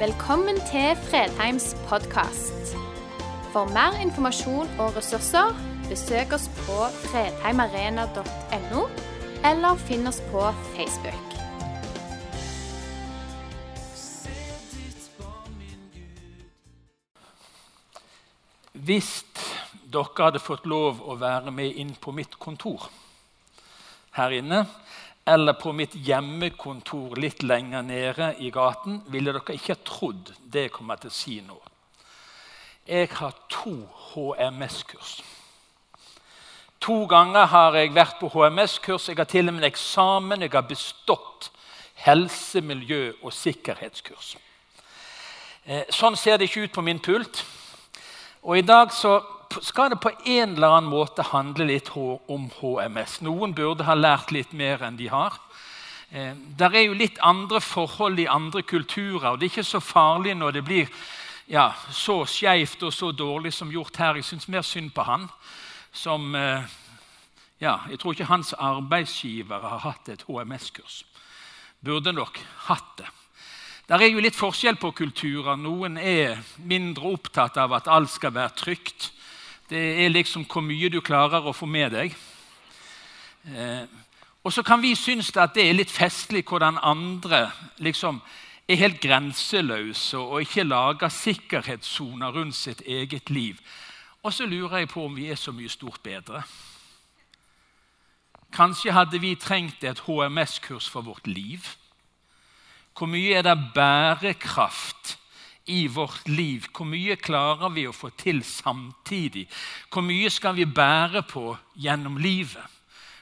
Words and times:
Velkommen 0.00 0.56
til 0.56 0.96
Fredheims 0.96 1.74
podkast. 1.88 2.70
For 3.52 3.68
mer 3.68 3.98
informasjon 4.00 4.70
og 4.80 4.94
ressurser, 4.96 5.52
besøk 5.90 6.32
oss 6.32 6.46
på 6.62 6.76
fredheimarena.no, 7.02 8.86
eller 9.44 9.82
finn 9.82 10.08
oss 10.08 10.22
på 10.30 10.46
Facebook. 10.72 11.36
Hvis 18.72 19.12
dere 19.92 20.24
hadde 20.24 20.40
fått 20.40 20.64
lov 20.64 21.04
å 21.04 21.20
være 21.20 21.52
med 21.52 21.76
inn 21.76 21.92
på 21.92 22.16
mitt 22.16 22.40
kontor 22.40 22.88
her 24.16 24.32
inne, 24.40 24.64
eller 25.26 25.52
på 25.52 25.72
mitt 25.72 25.94
hjemmekontor 25.94 27.16
litt 27.20 27.42
lenger 27.42 27.82
nede 27.82 28.34
i 28.38 28.50
gaten, 28.50 29.02
ville 29.12 29.34
dere 29.34 29.56
ikke 29.56 29.80
trodd 29.84 30.32
det 30.40 30.66
jeg 30.66 30.72
kommer 30.74 31.00
til 31.00 31.12
å 31.12 31.14
si 31.14 31.36
nå. 31.44 31.58
Jeg 32.88 33.10
har 33.14 33.36
to 33.48 33.74
HMS-kurs. 34.10 35.20
To 36.80 37.04
ganger 37.06 37.46
har 37.52 37.76
jeg 37.76 37.92
vært 37.94 38.16
på 38.18 38.30
HMS-kurs. 38.32 39.10
Jeg 39.10 39.18
har 39.20 39.28
til 39.28 39.48
og 39.48 39.54
med 39.54 39.62
en 39.62 39.68
eksamen. 39.68 40.42
Jeg 40.42 40.54
har 40.54 40.64
bestått 40.66 41.50
helse-, 42.06 42.64
miljø- 42.64 43.12
og 43.22 43.34
sikkerhetskurs. 43.36 44.36
Eh, 45.66 45.84
sånn 45.92 46.16
ser 46.16 46.38
det 46.40 46.48
ikke 46.48 46.64
ut 46.64 46.72
på 46.72 46.82
min 46.82 46.98
pult. 46.98 47.44
Og 48.42 48.58
i 48.58 48.64
dag 48.64 48.94
så 48.96 49.20
skal 49.62 49.90
det 49.90 50.00
på 50.00 50.12
en 50.24 50.54
eller 50.54 50.76
annen 50.76 50.90
måte 50.90 51.24
handle 51.32 51.66
litt 51.66 51.90
om 51.94 52.48
HMS. 52.60 53.20
Noen 53.26 53.54
burde 53.54 53.86
ha 53.88 53.96
lært 53.98 54.30
litt 54.30 54.52
mer 54.52 54.82
enn 54.86 54.98
de 55.00 55.08
har. 55.10 55.34
Der 56.10 56.34
det 56.58 56.74
er 56.74 56.86
jo 56.88 56.98
litt 56.98 57.18
andre 57.22 57.60
forhold 57.62 58.18
i 58.18 58.26
andre 58.30 58.62
kulturer, 58.62 59.30
og 59.30 59.38
det 59.38 59.46
er 59.46 59.52
ikke 59.52 59.66
så 59.66 59.80
farlig 59.80 60.34
når 60.34 60.58
det 60.58 60.64
blir 60.66 60.88
ja, 61.50 61.72
så 61.90 62.24
skeivt 62.26 62.82
og 62.86 62.94
så 62.94 63.10
dårlig 63.12 63.52
som 63.52 63.70
gjort 63.70 63.96
her. 63.98 64.18
Jeg 64.18 64.24
syns 64.24 64.48
mer 64.48 64.62
synd 64.62 64.92
på 64.94 65.02
han 65.06 65.28
som 65.92 66.34
eh, 66.34 66.62
ja, 67.60 67.80
Jeg 67.90 67.98
tror 67.98 68.14
ikke 68.14 68.30
hans 68.30 68.52
arbeidsgivere 68.54 69.68
har 69.68 69.82
hatt 69.84 70.08
et 70.08 70.22
HMS-kurs. 70.28 71.04
Burde 71.84 72.12
nok 72.12 72.38
hatt 72.70 72.94
det. 72.98 73.08
Det 73.90 73.98
er 73.98 74.12
jo 74.12 74.22
litt 74.22 74.38
forskjell 74.38 74.78
på 74.78 74.92
kulturer. 74.94 75.58
Noen 75.58 75.98
er 75.98 76.38
mindre 76.62 77.10
opptatt 77.10 77.58
av 77.58 77.74
at 77.74 77.90
alt 77.90 78.10
skal 78.12 78.32
være 78.32 78.54
trygt. 78.56 79.10
Det 79.70 80.04
er 80.04 80.08
liksom 80.10 80.48
hvor 80.50 80.64
mye 80.66 80.88
du 80.90 80.98
klarer 80.98 81.44
å 81.46 81.54
få 81.54 81.66
med 81.70 81.92
deg. 81.94 82.14
Eh, 83.54 83.84
og 84.42 84.52
så 84.52 84.64
kan 84.66 84.82
vi 84.82 84.96
synes 84.98 85.30
at 85.38 85.54
det 85.54 85.68
er 85.68 85.76
litt 85.76 85.92
festlig 85.92 86.42
hvordan 86.48 86.80
andre 86.82 87.44
liksom 87.78 88.18
er 88.66 88.80
helt 88.80 88.98
grenseløse 89.02 90.18
og 90.18 90.42
ikke 90.42 90.64
lager 90.66 91.12
sikkerhetssoner 91.14 92.34
rundt 92.34 92.58
sitt 92.58 92.82
eget 92.82 93.30
liv. 93.30 93.60
Og 94.22 94.34
så 94.34 94.46
lurer 94.46 94.82
jeg 94.82 94.90
på 94.90 95.04
om 95.04 95.14
vi 95.16 95.28
er 95.30 95.38
så 95.38 95.54
mye 95.54 95.70
stort 95.70 96.02
bedre. 96.02 96.42
Kanskje 98.50 98.92
hadde 98.92 99.22
vi 99.22 99.36
trengt 99.38 99.84
et 99.86 100.02
HMS-kurs 100.02 100.90
for 100.90 101.06
vårt 101.06 101.30
liv. 101.30 101.62
Hvor 102.98 103.06
mye 103.06 103.38
er 103.38 103.46
det 103.46 103.70
bærekraft 103.74 105.19
i 105.70 105.86
vårt 105.88 106.28
liv? 106.28 106.66
Hvor 106.74 106.88
mye 106.88 107.16
klarer 107.16 107.70
vi 107.74 107.86
å 107.88 107.94
få 107.94 108.10
til 108.18 108.42
samtidig? 108.46 109.46
Hvor 109.90 110.04
mye 110.06 110.30
skal 110.30 110.58
vi 110.58 110.66
bære 110.66 111.22
på 111.30 111.54
gjennom 111.78 112.18
livet? 112.18 112.66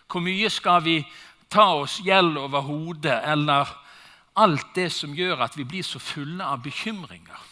Hvor 0.09 0.25
mye 0.25 0.49
skal 0.51 0.83
vi 0.87 0.97
ta 1.53 1.69
oss 1.77 1.99
gjeld 2.05 2.39
over 2.41 2.65
hodet, 2.65 3.21
eller 3.29 3.69
alt 4.39 4.75
det 4.75 4.89
som 4.93 5.15
gjør 5.17 5.45
at 5.45 5.57
vi 5.59 5.67
blir 5.69 5.85
så 5.85 6.01
fulle 6.01 6.45
av 6.45 6.63
bekymringer? 6.65 7.45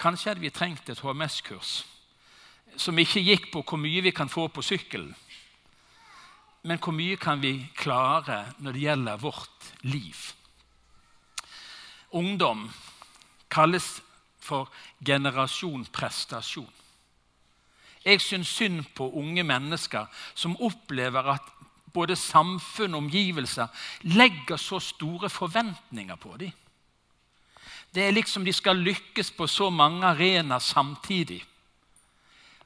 Kanskje 0.00 0.32
hadde 0.32 0.42
vi 0.44 0.52
trengt 0.52 0.88
et 0.90 1.00
HMS-kurs 1.00 1.82
som 2.76 2.98
ikke 2.98 3.22
gikk 3.22 3.52
på 3.52 3.62
hvor 3.62 3.78
mye 3.78 4.02
vi 4.02 4.12
kan 4.14 4.28
få 4.28 4.48
på 4.50 4.62
sykkelen, 4.64 5.12
men 6.64 6.80
hvor 6.82 6.96
mye 6.96 7.16
kan 7.20 7.42
vi 7.42 7.58
klare 7.76 8.40
når 8.58 8.74
det 8.74 8.82
gjelder 8.82 9.20
vårt 9.20 9.68
liv. 9.84 10.32
Ungdom 12.14 12.66
kalles 13.54 14.02
for 14.42 14.68
generasjon 15.04 15.86
prestasjon. 15.92 16.72
Jeg 18.04 18.20
syns 18.20 18.50
synd 18.52 18.82
på 18.96 19.08
unge 19.16 19.42
mennesker 19.46 20.10
som 20.34 20.58
opplever 20.60 21.30
at 21.32 21.46
både 21.94 22.16
samfunn 22.18 22.96
og 22.96 23.06
omgivelser 23.06 23.70
legger 24.12 24.60
så 24.60 24.80
store 24.82 25.30
forventninger 25.30 26.16
på 26.20 26.36
dem. 26.42 26.52
Det 27.94 28.02
er 28.02 28.12
liksom 28.12 28.44
de 28.44 28.52
skal 28.52 28.76
lykkes 28.76 29.30
på 29.30 29.46
så 29.46 29.70
mange 29.70 30.06
arenaer 30.06 30.58
samtidig 30.58 31.44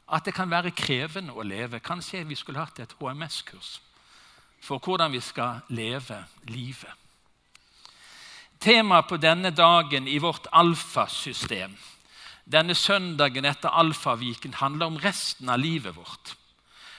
at 0.09 0.25
det 0.25 0.33
kan 0.35 0.51
være 0.51 0.73
krevende 0.73 1.35
å 1.37 1.45
leve. 1.45 1.83
Kanskje 1.85 2.25
vi 2.25 2.35
skulle 2.35 2.63
hatt 2.63 2.81
et 2.81 2.95
HMS-kurs 2.97 3.77
for 4.65 4.81
hvordan 4.81 5.13
vi 5.13 5.21
skal 5.21 5.61
leve 5.69 6.23
livet. 6.49 6.91
Temaet 8.61 9.07
på 9.07 9.17
denne 9.23 9.51
dagen 9.55 10.09
i 10.09 10.19
vårt 10.19 10.47
alfasystem, 10.53 11.77
denne 12.45 12.75
søndagen 12.75 13.47
etter 13.47 13.71
alfaviken, 13.71 14.55
handler 14.59 14.87
om 14.87 14.99
resten 14.99 15.49
av 15.49 15.61
livet 15.63 15.97
vårt. 15.97 16.35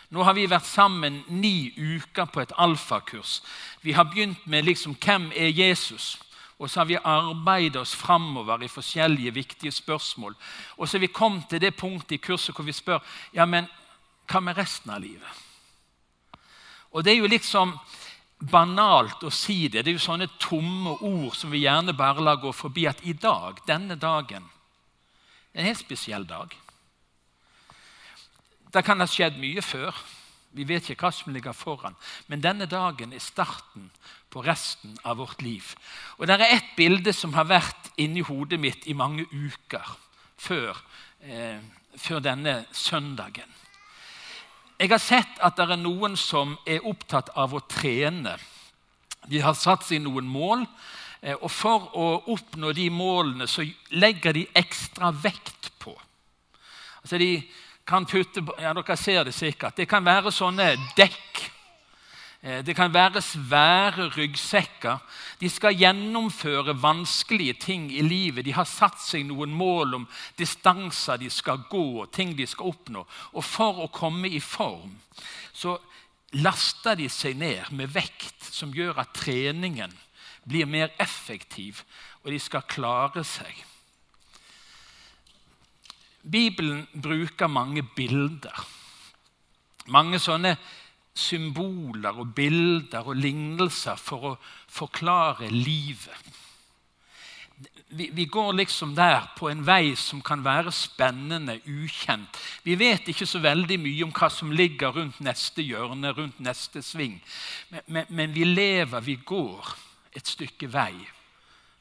Nå 0.09 0.24
har 0.24 0.34
vi 0.34 0.48
vært 0.50 0.66
sammen 0.66 1.19
ni 1.28 1.69
uker 1.78 2.30
på 2.31 2.42
et 2.42 2.53
alfakurs. 2.58 3.42
Vi 3.81 3.92
har 3.92 4.08
begynt 4.09 4.48
med 4.48 4.66
liksom, 4.66 4.96
'Hvem 4.96 5.31
er 5.36 5.50
Jesus?' 5.50 6.18
Og 6.59 6.69
så 6.69 6.80
har 6.80 6.86
vi 6.86 6.98
arbeidet 7.03 7.80
oss 7.80 7.96
framover 7.96 8.64
i 8.64 8.68
forskjellige 8.68 9.34
viktige 9.34 9.72
spørsmål. 9.72 10.36
Og 10.78 10.90
så 10.90 10.98
har 10.98 11.00
vi 11.00 11.08
kommet 11.08 11.50
til 11.50 11.62
det 11.62 11.75
punktet 11.75 12.12
i 12.12 12.18
kurset 12.18 12.56
hvor 12.56 12.66
vi 12.68 12.72
spør 12.72 13.00
ja, 13.34 13.46
men 13.46 13.68
hva 14.28 14.40
med 14.40 14.58
resten 14.58 14.92
av 14.92 15.00
livet. 15.02 15.30
Og 16.92 17.06
det 17.06 17.14
er 17.14 17.18
jo 17.18 17.28
liksom 17.31 17.80
banalt 18.39 19.23
å 19.27 19.31
si 19.33 19.67
det. 19.67 19.83
Det 19.83 19.91
er 19.91 19.97
jo 19.97 20.05
sånne 20.05 20.29
tomme 20.39 20.95
ord 21.03 21.35
som 21.35 21.51
vi 21.51 21.66
gjerne 21.66 21.95
bare 21.97 22.23
lar 22.23 22.39
gå 22.39 22.51
forbi. 22.55 22.88
At 22.88 23.03
i 23.03 23.13
dag, 23.13 23.59
denne 23.67 24.00
dagen, 24.00 24.47
en 25.53 25.66
helt 25.66 25.81
spesiell 25.81 26.27
dag. 26.27 26.53
Det 28.69 28.85
kan 28.85 29.01
ha 29.01 29.07
skjedd 29.09 29.39
mye 29.41 29.63
før. 29.66 29.95
Vi 30.55 30.66
vet 30.66 30.88
ikke 30.89 31.07
hva 31.07 31.13
som 31.13 31.33
ligger 31.33 31.53
foran. 31.53 31.97
Men 32.27 32.41
denne 32.41 32.66
dagen 32.69 33.13
er 33.13 33.22
starten 33.22 33.89
på 34.29 34.41
resten 34.45 34.95
av 35.03 35.19
vårt 35.21 35.41
liv. 35.41 35.75
Og 36.17 36.27
Det 36.27 36.39
er 36.39 36.56
ett 36.56 36.75
bilde 36.77 37.13
som 37.13 37.33
har 37.33 37.45
vært 37.50 37.91
inni 37.97 38.21
hodet 38.21 38.59
mitt 38.59 38.88
i 38.88 38.94
mange 38.94 39.25
uker 39.31 39.97
før, 40.38 40.77
eh, 41.21 41.59
før 41.97 42.19
denne 42.19 42.66
søndagen. 42.71 43.50
Jeg 44.79 44.94
har 44.94 45.01
sett 45.03 45.40
at 45.44 45.57
det 45.59 45.66
er 45.73 45.79
noen 45.81 46.13
som 46.16 46.53
er 46.63 46.85
opptatt 46.88 47.34
av 47.35 47.51
å 47.51 47.59
trene. 47.67 48.38
De 49.28 49.41
har 49.44 49.57
satt 49.59 49.84
seg 49.84 50.00
noen 50.06 50.28
mål, 50.31 50.63
eh, 51.19 51.35
og 51.35 51.51
for 51.51 51.90
å 52.00 52.06
oppnå 52.31 52.72
de 52.73 52.88
målene 52.89 53.47
så 53.47 53.66
legger 53.91 54.34
de 54.34 54.45
ekstra 54.56 55.12
vekt 55.12 55.73
på. 55.84 55.91
Altså 57.03 57.19
de 57.19 57.44
kan 57.84 58.06
putte, 58.06 58.45
ja 58.62 58.72
Dere 58.73 58.97
ser 58.97 59.28
det 59.28 59.35
sikkert. 59.35 59.75
Det 59.75 59.89
kan 59.89 60.06
være 60.06 60.31
sånne 60.31 60.72
dekk. 60.95 61.19
Eh, 62.41 62.66
det 62.66 62.75
kan 62.75 62.94
være 62.94 63.22
svære 63.22 64.07
ryggsekker. 64.16 64.97
De 65.41 65.50
skal 65.50 65.75
gjennomføre 65.75 66.81
vanskelige 66.81 67.53
ting 67.53 67.91
i 67.91 68.01
livet. 68.01 68.45
De 68.45 68.53
har 68.55 68.67
satt 68.67 69.01
seg 69.03 69.25
noen 69.27 69.51
mål 69.51 69.97
om 69.97 70.07
distanser 70.39 71.19
de 71.19 71.29
skal 71.29 71.66
gå, 71.69 72.01
og 72.01 72.11
ting 72.16 72.38
de 72.38 72.47
skal 72.47 72.72
oppnå. 72.72 73.03
Og 73.33 73.44
for 73.44 73.83
å 73.83 73.91
komme 73.91 74.31
i 74.31 74.39
form 74.39 74.95
så 75.53 75.75
laster 76.39 76.95
de 76.95 77.09
seg 77.09 77.36
ned 77.36 77.74
med 77.75 77.91
vekt 77.91 78.53
som 78.53 78.71
gjør 78.71 79.01
at 79.01 79.18
treningen 79.18 79.92
blir 80.47 80.65
mer 80.65 80.94
effektiv, 80.97 81.83
og 82.24 82.31
de 82.31 82.39
skal 82.39 82.68
klare 82.69 83.24
seg. 83.27 83.65
Bibelen 86.24 86.85
bruker 86.94 87.47
mange 87.51 87.83
bilder. 87.95 88.65
Mange 89.89 90.19
sånne 90.21 90.56
symboler 91.19 92.19
og 92.19 92.33
bilder 92.36 93.07
og 93.07 93.19
lignelser 93.19 94.00
for 94.00 94.31
å 94.31 94.36
forklare 94.71 95.50
livet. 95.51 96.38
Vi, 97.89 98.10
vi, 98.13 98.25
går 98.30 98.54
liksom 98.54 98.94
der 98.95 99.31
på 99.36 99.50
en 99.50 99.63
vei 99.66 99.95
som 99.98 100.21
kan 100.21 100.44
være 100.45 100.71
spennende, 100.71 101.57
ukjent. 101.66 102.38
Vi 102.63 102.75
vet 102.80 103.10
ikke 103.10 103.27
så 103.27 103.42
veldig 103.44 103.80
mye 103.81 104.06
om 104.06 104.13
hva 104.13 104.30
som 104.31 104.54
ligger 104.54 104.94
rundt 104.95 105.18
neste 105.25 105.66
hjørne, 105.66 106.13
rundt 106.13 106.39
neste 106.39 106.83
sving. 106.86 107.18
Men, 107.71 107.88
men, 107.88 108.12
men 108.13 108.36
vi 108.36 108.45
lever, 108.45 109.01
vi 109.01 109.18
går 109.25 109.74
et 110.16 110.30
stykke 110.30 110.69
vei 110.71 110.94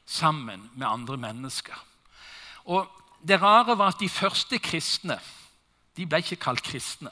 sammen 0.08 0.70
med 0.74 0.88
andre 0.88 1.20
mennesker. 1.20 1.76
Og 2.72 2.88
det 3.20 3.40
rare 3.42 3.76
var 3.76 3.92
at 3.92 4.00
de 4.00 4.08
første 4.08 4.58
kristne 4.58 5.18
de 5.98 6.06
ble 6.06 6.22
ikke 6.22 6.40
kalt 6.40 6.62
kristne. 6.62 7.10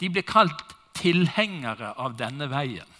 De 0.00 0.10
ble 0.12 0.22
kalt 0.26 0.75
tilhengere 0.96 1.92
av 2.00 2.16
denne 2.18 2.48
veien. 2.50 2.96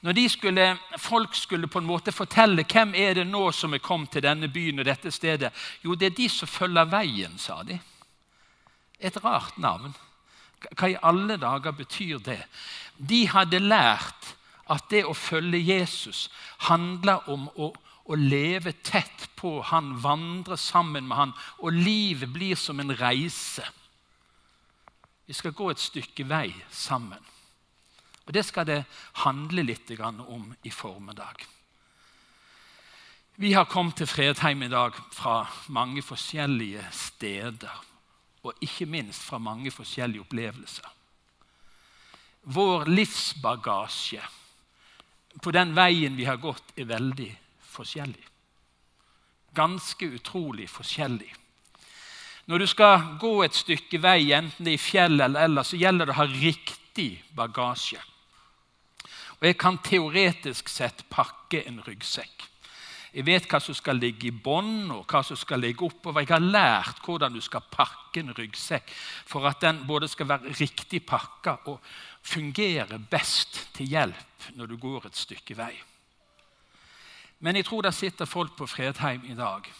Når 0.00 0.28
skulle, 0.28 0.78
folk 0.98 1.34
skulle 1.36 1.68
på 1.68 1.78
en 1.78 1.88
måte 1.88 2.12
fortelle 2.12 2.64
hvem 2.64 2.94
er 2.96 3.18
det 3.18 3.26
nå 3.28 3.50
som 3.52 3.74
er 3.74 3.84
kommet 3.84 4.10
til 4.14 4.24
denne 4.24 4.48
byen 4.48 4.80
og 4.80 4.86
dette 4.88 5.10
stedet, 5.12 5.52
jo, 5.84 5.94
det 5.94 6.06
er 6.06 6.16
de 6.16 6.28
som 6.28 6.48
følger 6.48 6.88
veien, 6.88 7.36
sa 7.38 7.60
de. 7.62 7.76
Et 8.98 9.16
rart 9.24 9.58
navn. 9.60 9.92
Hva 10.76 10.88
i 10.88 10.96
alle 11.02 11.36
dager 11.40 11.76
betyr 11.76 12.20
det? 12.24 12.40
De 12.96 13.26
hadde 13.28 13.60
lært 13.60 14.34
at 14.70 14.88
det 14.92 15.04
å 15.04 15.16
følge 15.16 15.60
Jesus 15.60 16.28
handler 16.68 17.28
om 17.28 17.48
å, 17.56 17.70
å 18.08 18.16
leve 18.16 18.72
tett 18.84 19.28
på 19.36 19.58
han, 19.68 19.92
vandre 20.00 20.56
sammen 20.60 21.08
med 21.08 21.16
han, 21.16 21.36
og 21.58 21.76
livet 21.76 22.32
blir 22.32 22.56
som 22.56 22.80
en 22.80 22.94
reise. 22.96 23.66
Vi 25.30 25.34
skal 25.34 25.52
gå 25.54 25.68
et 25.70 25.78
stykke 25.78 26.24
vei 26.26 26.48
sammen. 26.74 27.20
Og 28.26 28.32
Det 28.34 28.42
skal 28.42 28.66
det 28.66 28.80
handle 29.22 29.62
litt 29.62 29.90
om 30.02 30.48
i 30.66 30.70
formiddag. 30.70 31.44
Vi 33.38 33.52
har 33.52 33.64
kommet 33.70 33.94
til 33.96 34.08
Fredheim 34.10 34.62
i 34.62 34.68
dag 34.68 34.90
fra 35.12 35.46
mange 35.68 36.02
forskjellige 36.02 36.82
steder. 36.90 37.78
Og 38.42 38.58
ikke 38.60 38.86
minst 38.86 39.22
fra 39.22 39.38
mange 39.38 39.70
forskjellige 39.70 40.20
opplevelser. 40.20 40.90
Vår 42.42 42.90
livsbagasje 42.90 44.22
på 45.42 45.50
den 45.50 45.76
veien 45.76 46.16
vi 46.16 46.26
har 46.26 46.42
gått, 46.42 46.74
er 46.74 46.90
veldig 46.90 47.30
forskjellig. 47.70 48.26
Ganske 49.54 50.10
utrolig 50.10 50.66
forskjellig. 50.68 51.30
Når 52.50 52.58
du 52.58 52.66
skal 52.66 53.04
gå 53.22 53.44
et 53.44 53.54
stykke 53.54 54.00
vei, 54.02 54.32
enten 54.34 54.66
det 54.66 54.72
er 54.72 54.78
i 54.80 54.82
fjellet 54.82 55.22
eller 55.22 55.46
ellers, 55.46 55.68
så 55.70 55.78
gjelder 55.78 56.08
det 56.08 56.14
å 56.16 56.18
ha 56.18 56.24
riktig 56.26 57.10
bagasje. 57.38 58.00
Og 59.38 59.44
jeg 59.46 59.56
kan 59.60 59.76
teoretisk 59.86 60.68
sett 60.68 61.04
pakke 61.14 61.60
en 61.68 61.76
ryggsekk. 61.86 62.48
Jeg 63.14 63.26
vet 63.28 63.46
hva 63.50 63.60
som 63.62 63.74
skal 63.78 64.00
ligge 64.02 64.26
i 64.28 64.34
bånn, 64.34 64.90
og 64.90 65.04
hva 65.06 65.20
som 65.26 65.38
skal 65.38 65.62
ligge 65.62 65.86
oppover. 65.86 66.24
Jeg 66.24 66.32
har 66.32 66.42
lært 66.42 66.98
hvordan 67.06 67.36
du 67.38 67.38
skal 67.42 67.62
pakke 67.70 68.24
en 68.24 68.34
ryggsekk 68.34 68.90
for 69.30 69.46
at 69.46 69.62
den 69.62 69.84
både 69.86 70.08
skal 70.10 70.28
være 70.32 70.54
riktig 70.58 71.04
pakka 71.06 71.54
og 71.70 71.78
fungere 72.22 72.98
best 73.12 73.60
til 73.76 73.92
hjelp 73.94 74.48
når 74.58 74.72
du 74.72 74.74
går 74.82 75.06
et 75.06 75.18
stykke 75.18 75.54
vei. 75.58 75.76
Men 77.46 77.56
jeg 77.56 77.68
tror 77.70 77.86
det 77.86 77.94
sitter 77.94 78.26
folk 78.26 78.58
på 78.58 78.66
Fredheim 78.66 79.22
i 79.30 79.38
dag 79.38 79.70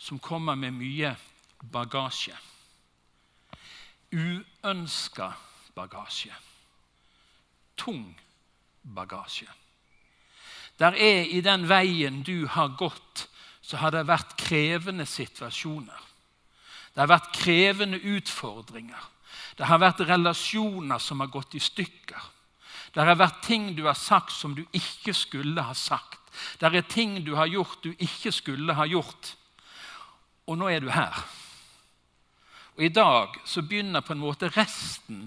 som 0.00 0.18
kommer 0.18 0.56
med 0.56 0.72
mye 0.80 1.12
bagasje. 1.70 2.34
Uønska 4.12 5.32
bagasje. 5.74 6.34
Tung 7.76 8.20
bagasje. 8.82 9.48
Der 10.78 10.96
er 10.98 11.24
i 11.30 11.40
den 11.40 11.68
veien 11.68 12.22
du 12.22 12.46
har 12.46 12.74
gått, 12.78 13.28
så 13.62 13.78
har 13.78 13.92
det 13.94 14.08
vært 14.08 14.34
krevende 14.40 15.06
situasjoner. 15.06 16.08
Det 16.92 17.00
har 17.00 17.08
vært 17.08 17.32
krevende 17.36 18.00
utfordringer. 18.16 19.10
Det 19.56 19.68
har 19.68 19.80
vært 19.80 20.02
relasjoner 20.08 20.98
som 21.00 21.20
har 21.22 21.30
gått 21.32 21.54
i 21.54 21.62
stykker. 21.62 22.30
Det 22.92 23.00
har 23.00 23.16
vært 23.16 23.44
ting 23.46 23.70
du 23.76 23.86
har 23.86 23.96
sagt 23.96 24.34
som 24.34 24.56
du 24.56 24.64
ikke 24.76 25.14
skulle 25.16 25.62
ha 25.64 25.74
sagt. 25.74 26.18
Det 26.58 26.68
er 26.68 26.88
ting 26.88 27.20
du 27.24 27.34
har 27.36 27.46
gjort 27.46 27.84
du 27.84 27.92
ikke 27.92 28.32
skulle 28.32 28.74
ha 28.76 28.84
gjort. 28.88 29.34
Og 30.48 30.58
nå 30.58 30.68
er 30.68 30.80
du 30.80 30.90
her. 30.90 31.22
Og 32.76 32.84
I 32.84 32.88
dag 32.88 33.36
så 33.44 33.62
begynner 33.62 34.00
på 34.00 34.14
en 34.14 34.22
måte 34.22 34.48
resten 34.48 35.26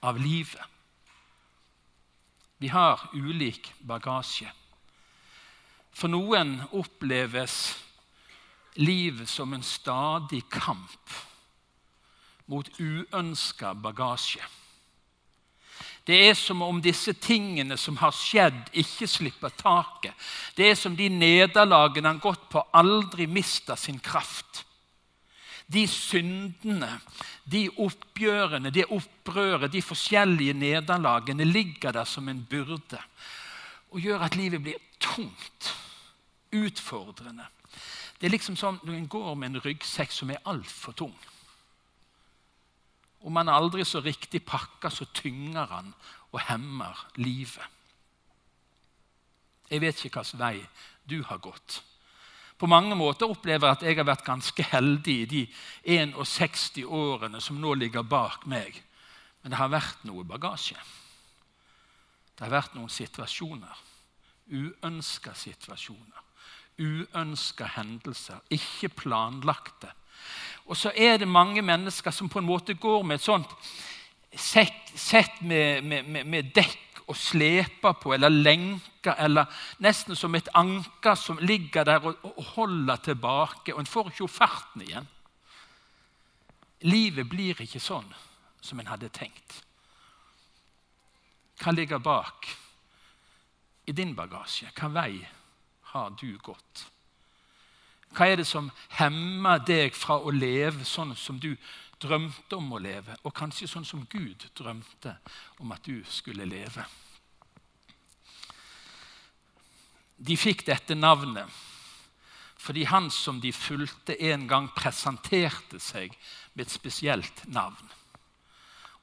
av 0.00 0.18
livet. 0.20 0.62
Vi 2.58 2.68
har 2.72 3.10
ulik 3.12 3.72
bagasje. 3.84 4.48
For 5.92 6.08
noen 6.08 6.58
oppleves 6.76 7.76
livet 8.80 9.28
som 9.28 9.52
en 9.52 9.64
stadig 9.64 10.42
kamp 10.52 11.16
mot 12.46 12.68
uønska 12.80 13.74
bagasje. 13.74 14.44
Det 16.06 16.18
er 16.28 16.36
som 16.38 16.62
om 16.62 16.78
disse 16.78 17.16
tingene 17.18 17.74
som 17.76 17.96
har 17.98 18.12
skjedd, 18.14 18.68
ikke 18.78 19.08
slipper 19.10 19.50
taket. 19.58 20.14
Det 20.54 20.70
er 20.70 20.76
som 20.78 20.94
de 20.96 21.08
nederlagene 21.10 22.12
han 22.12 22.22
gått 22.22 22.44
på, 22.52 22.62
aldri 22.72 23.26
mister 23.26 23.74
sin 23.74 23.98
kraft. 23.98 24.62
De 25.66 25.82
syndene, 25.90 27.00
de 27.44 27.66
oppgjørene, 27.82 28.70
det 28.70 28.86
opprøret, 28.94 29.72
de 29.72 29.82
forskjellige 29.82 30.54
nederlagene 30.54 31.44
ligger 31.44 31.92
der 31.92 32.06
som 32.06 32.28
en 32.28 32.44
byrde 32.46 33.00
og 33.90 34.02
gjør 34.02 34.26
at 34.26 34.36
livet 34.36 34.62
blir 34.62 34.82
tungt 35.00 35.70
utfordrende. 36.54 37.46
Det 38.20 38.28
er 38.28 38.34
liksom 38.34 38.56
sånn 38.58 38.78
når 38.84 38.96
en 38.96 39.08
går 39.10 39.34
med 39.34 39.50
en 39.50 39.62
ryggsekk 39.64 40.12
som 40.12 40.30
er 40.32 40.44
altfor 40.48 40.96
tung. 40.96 41.14
Om 43.26 43.34
man 43.34 43.50
aldri 43.50 43.84
så 43.84 44.00
riktig 44.04 44.44
pakker, 44.46 44.92
så 44.92 45.08
tynger 45.14 45.66
han 45.70 45.90
og 46.32 46.40
hemmer 46.46 47.06
livet. 47.18 47.64
Jeg 49.70 49.82
vet 49.82 50.04
ikke 50.04 50.22
hvilken 50.22 50.40
vei 50.40 50.60
du 51.10 51.22
har 51.26 51.42
gått. 51.42 51.80
På 52.56 52.68
mange 52.70 52.96
måter 52.96 53.28
opplever 53.28 53.74
at 53.74 53.82
jeg 53.84 53.98
har 53.98 54.08
vært 54.08 54.24
ganske 54.24 54.68
heldig 54.72 55.16
i 55.22 55.26
de 55.30 55.42
61 55.84 56.84
årene 56.86 57.40
som 57.44 57.58
nå 57.60 57.74
ligger 57.76 58.06
bak 58.06 58.46
meg. 58.48 58.82
Men 59.42 59.52
det 59.52 59.60
har 59.60 59.72
vært 59.72 60.06
noe 60.08 60.24
bagasje. 60.24 60.78
Det 62.36 62.44
har 62.44 62.54
vært 62.56 62.76
noen 62.76 62.92
situasjoner. 62.92 63.82
Uønska 64.46 65.34
situasjoner 65.36 66.26
uønska 66.78 67.68
hendelser, 67.76 68.40
ikke 68.50 68.88
planlagte. 68.88 69.90
Og 70.66 70.76
så 70.76 70.92
er 70.96 71.18
det 71.18 71.28
mange 71.28 71.62
mennesker 71.62 72.10
som 72.10 72.28
på 72.28 72.38
en 72.38 72.48
måte 72.48 72.74
går 72.74 73.04
med 73.06 73.20
et 73.20 73.26
sånt 73.26 73.52
sett 74.36 75.40
med, 75.40 75.84
med, 75.84 76.26
med 76.26 76.50
dekk 76.54 76.78
og 77.06 77.16
sleper 77.16 77.92
på, 78.02 78.14
eller 78.14 78.32
lenker, 78.32 79.14
eller 79.22 79.46
nesten 79.84 80.16
som 80.18 80.34
et 80.34 80.48
anker 80.58 81.14
som 81.14 81.38
ligger 81.38 81.86
der 81.86 82.02
og, 82.02 82.16
og 82.22 82.44
holder 82.56 82.96
tilbake. 82.96 83.74
Og 83.74 83.80
en 83.80 83.90
får 83.90 84.10
ikke 84.10 84.28
farten 84.28 84.82
igjen. 84.82 85.06
Livet 86.86 87.28
blir 87.30 87.62
ikke 87.62 87.80
sånn 87.80 88.08
som 88.60 88.80
en 88.80 88.90
hadde 88.90 89.12
tenkt. 89.14 89.62
Hva 91.62 91.72
ligger 91.72 92.02
bak 92.02 92.50
i 93.86 93.94
din 93.96 94.12
bagasje? 94.18 94.68
Hva 94.76 94.90
vei 94.92 95.22
har 95.92 96.12
du 96.20 96.34
gått? 96.42 96.86
Hva 98.16 98.28
er 98.28 98.40
det 98.40 98.46
som 98.48 98.68
hemmer 98.98 99.62
deg 99.66 99.94
fra 99.96 100.18
å 100.18 100.32
leve 100.34 100.84
sånn 100.88 101.14
som 101.18 101.38
du 101.40 101.52
drømte 102.02 102.56
om 102.56 102.72
å 102.76 102.80
leve, 102.82 103.16
og 103.24 103.34
kanskje 103.36 103.68
sånn 103.70 103.86
som 103.86 104.04
Gud 104.10 104.48
drømte 104.56 105.16
om 105.62 105.72
at 105.72 105.84
du 105.86 106.02
skulle 106.08 106.46
leve? 106.48 106.84
De 110.16 110.36
fikk 110.36 110.66
dette 110.66 110.96
navnet 110.96 111.64
fordi 112.66 112.82
han 112.90 113.10
som 113.14 113.36
de 113.38 113.52
fulgte, 113.54 114.16
en 114.26 114.48
gang 114.50 114.64
presenterte 114.74 115.78
seg 115.78 116.16
med 116.56 116.64
et 116.64 116.72
spesielt 116.72 117.44
navn. 117.46 117.92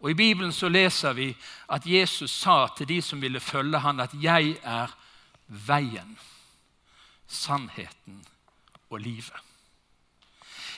Og 0.03 0.09
I 0.11 0.17
Bibelen 0.19 0.51
så 0.51 0.67
leser 0.67 1.15
vi 1.15 1.29
at 1.71 1.85
Jesus 1.87 2.33
sa 2.43 2.65
til 2.75 2.89
de 2.89 2.97
som 2.99 3.21
ville 3.23 3.39
følge 3.39 3.79
han 3.79 4.03
at 4.03 4.11
'jeg 4.19 4.57
er 4.63 4.91
veien' 5.47 6.17
sannheten 7.27 8.25
og 8.89 8.99
livet. 8.99 9.52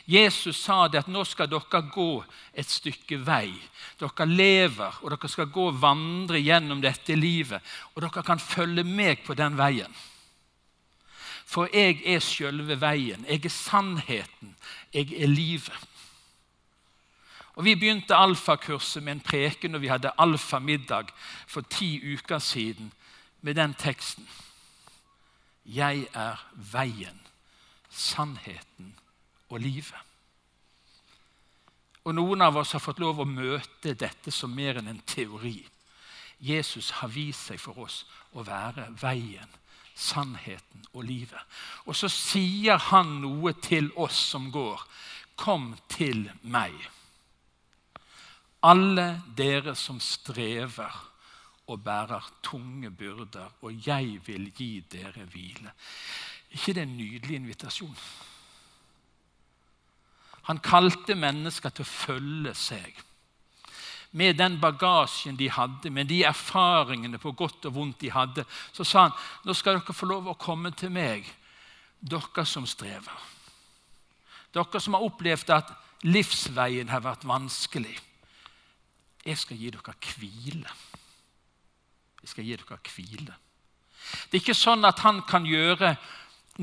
Jesus 0.05 0.59
sa 0.61 0.85
det 0.87 1.01
at 1.01 1.09
nå 1.09 1.23
skal 1.25 1.49
dere 1.49 1.81
gå 1.89 2.09
et 2.53 2.69
stykke 2.69 3.17
vei. 3.25 3.49
Dere 3.97 4.27
lever, 4.29 4.99
og 5.01 5.09
dere 5.09 5.29
skal 5.31 5.49
gå 5.49 5.69
og 5.71 5.79
vandre 5.81 6.41
gjennom 6.41 6.81
dette 6.83 7.17
livet. 7.17 7.63
Og 7.95 8.03
dere 8.05 8.23
kan 8.25 8.41
følge 8.41 8.85
meg 8.85 9.25
på 9.25 9.33
den 9.37 9.57
veien. 9.57 9.97
For 11.45 11.69
jeg 11.73 12.01
er 12.05 12.21
sjølve 12.21 12.77
veien. 12.81 13.25
Jeg 13.29 13.45
er 13.45 13.53
sannheten. 13.53 14.55
Jeg 14.93 15.09
er 15.17 15.29
livet. 15.29 15.91
Og 17.55 17.63
Vi 17.65 17.75
begynte 17.75 18.15
alfakurset 18.15 19.03
med 19.03 19.11
en 19.13 19.23
preken 19.23 19.71
når 19.71 19.79
vi 19.79 19.87
hadde 19.87 20.11
alfamiddag 20.19 21.13
for 21.47 21.61
ti 21.61 22.13
uker 22.13 22.39
siden 22.39 22.91
med 23.41 23.55
den 23.55 23.73
teksten. 23.73 24.27
'Jeg 25.65 26.07
er 26.13 26.45
veien, 26.53 27.19
sannheten 27.89 28.93
og 29.49 29.59
livet'. 29.59 30.03
Og 32.05 32.13
Noen 32.15 32.41
av 32.41 32.57
oss 32.57 32.71
har 32.71 32.83
fått 32.83 32.99
lov 33.01 33.19
å 33.19 33.25
møte 33.25 33.95
dette 33.97 34.31
som 34.31 34.53
mer 34.53 34.77
enn 34.77 34.91
en 34.91 35.01
teori. 35.09 35.57
Jesus 36.37 36.91
har 36.99 37.09
vist 37.09 37.47
seg 37.49 37.59
for 37.59 37.79
oss 37.87 38.03
å 38.37 38.43
være 38.45 38.91
veien, 39.01 39.49
sannheten 39.95 40.85
og 40.93 41.07
livet. 41.07 41.41
Og 41.89 41.95
så 41.97 42.09
sier 42.11 42.77
han 42.91 43.21
noe 43.23 43.55
til 43.57 43.89
oss 43.95 44.19
som 44.35 44.51
går. 44.53 44.83
Kom 45.35 45.73
til 45.89 46.27
meg. 46.43 46.75
Alle 48.65 49.21
dere 49.37 49.75
som 49.75 49.97
strever 50.01 50.93
og 51.65 51.81
bærer 51.81 52.29
tunge 52.45 52.91
byrder, 52.93 53.49
og 53.65 53.87
jeg 53.87 54.19
vil 54.25 54.51
gi 54.53 54.83
dere 54.91 55.25
hvile. 55.25 55.73
ikke 56.51 56.73
det 56.73 56.81
en 56.81 56.97
nydelig 56.97 57.35
invitasjon? 57.35 57.97
Han 60.45 60.61
kalte 60.61 61.15
mennesker 61.17 61.73
til 61.73 61.85
å 61.85 61.89
følge 61.89 62.53
seg. 62.57 62.97
Med 64.15 64.37
den 64.39 64.59
bagasjen 64.61 65.35
de 65.35 65.49
hadde, 65.51 65.89
med 65.91 66.07
de 66.07 66.21
erfaringene 66.23 67.19
på 67.19 67.33
godt 67.35 67.65
og 67.67 67.75
vondt 67.75 67.99
de 68.05 68.11
hadde, 68.13 68.45
så 68.71 68.85
sa 68.87 69.07
han 69.07 69.15
nå 69.43 69.55
skal 69.57 69.79
dere 69.79 69.95
få 69.95 70.07
lov 70.07 70.29
å 70.31 70.37
komme 70.39 70.71
til 70.77 70.93
meg, 70.95 71.25
dere 71.99 72.45
som 72.47 72.67
strever. 72.69 73.25
Dere 74.55 74.79
som 74.79 74.95
har 74.95 75.03
opplevd 75.03 75.51
at 75.51 75.73
livsveien 76.05 76.93
har 76.93 77.03
vært 77.03 77.25
vanskelig. 77.27 77.97
Jeg 79.25 79.41
skal 79.41 79.57
gi 79.59 79.73
dere 79.73 79.97
hvile. 80.13 80.75
Jeg 82.21 82.31
skal 82.31 82.47
gi 82.47 82.55
dere 82.55 82.79
hvile. 82.93 83.35
Det 84.29 84.37
er 84.37 84.43
ikke 84.43 84.55
sånn 84.57 84.85
at 84.85 85.01
han 85.01 85.23
kan 85.27 85.47
gjøre 85.49 85.95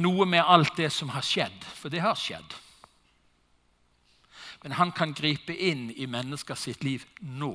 noe 0.00 0.24
med 0.24 0.46
alt 0.46 0.76
det 0.78 0.88
som 0.94 1.10
har 1.12 1.24
skjedd, 1.26 1.66
for 1.76 1.92
det 1.92 2.00
har 2.00 2.16
skjedd. 2.16 2.54
Men 4.62 4.76
han 4.78 4.92
kan 4.94 5.14
gripe 5.14 5.54
inn 5.54 5.90
i 5.90 6.06
mennesker 6.06 6.58
sitt 6.58 6.84
liv 6.86 7.04
nå 7.20 7.54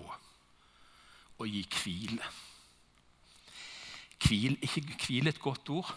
og 1.38 1.48
gi 1.48 1.64
hvile. 1.72 2.32
Hvil, 4.18 4.58
ikke 4.66 4.82
hvile 5.06 5.30
et 5.32 5.42
godt 5.42 5.70
ord? 5.70 5.92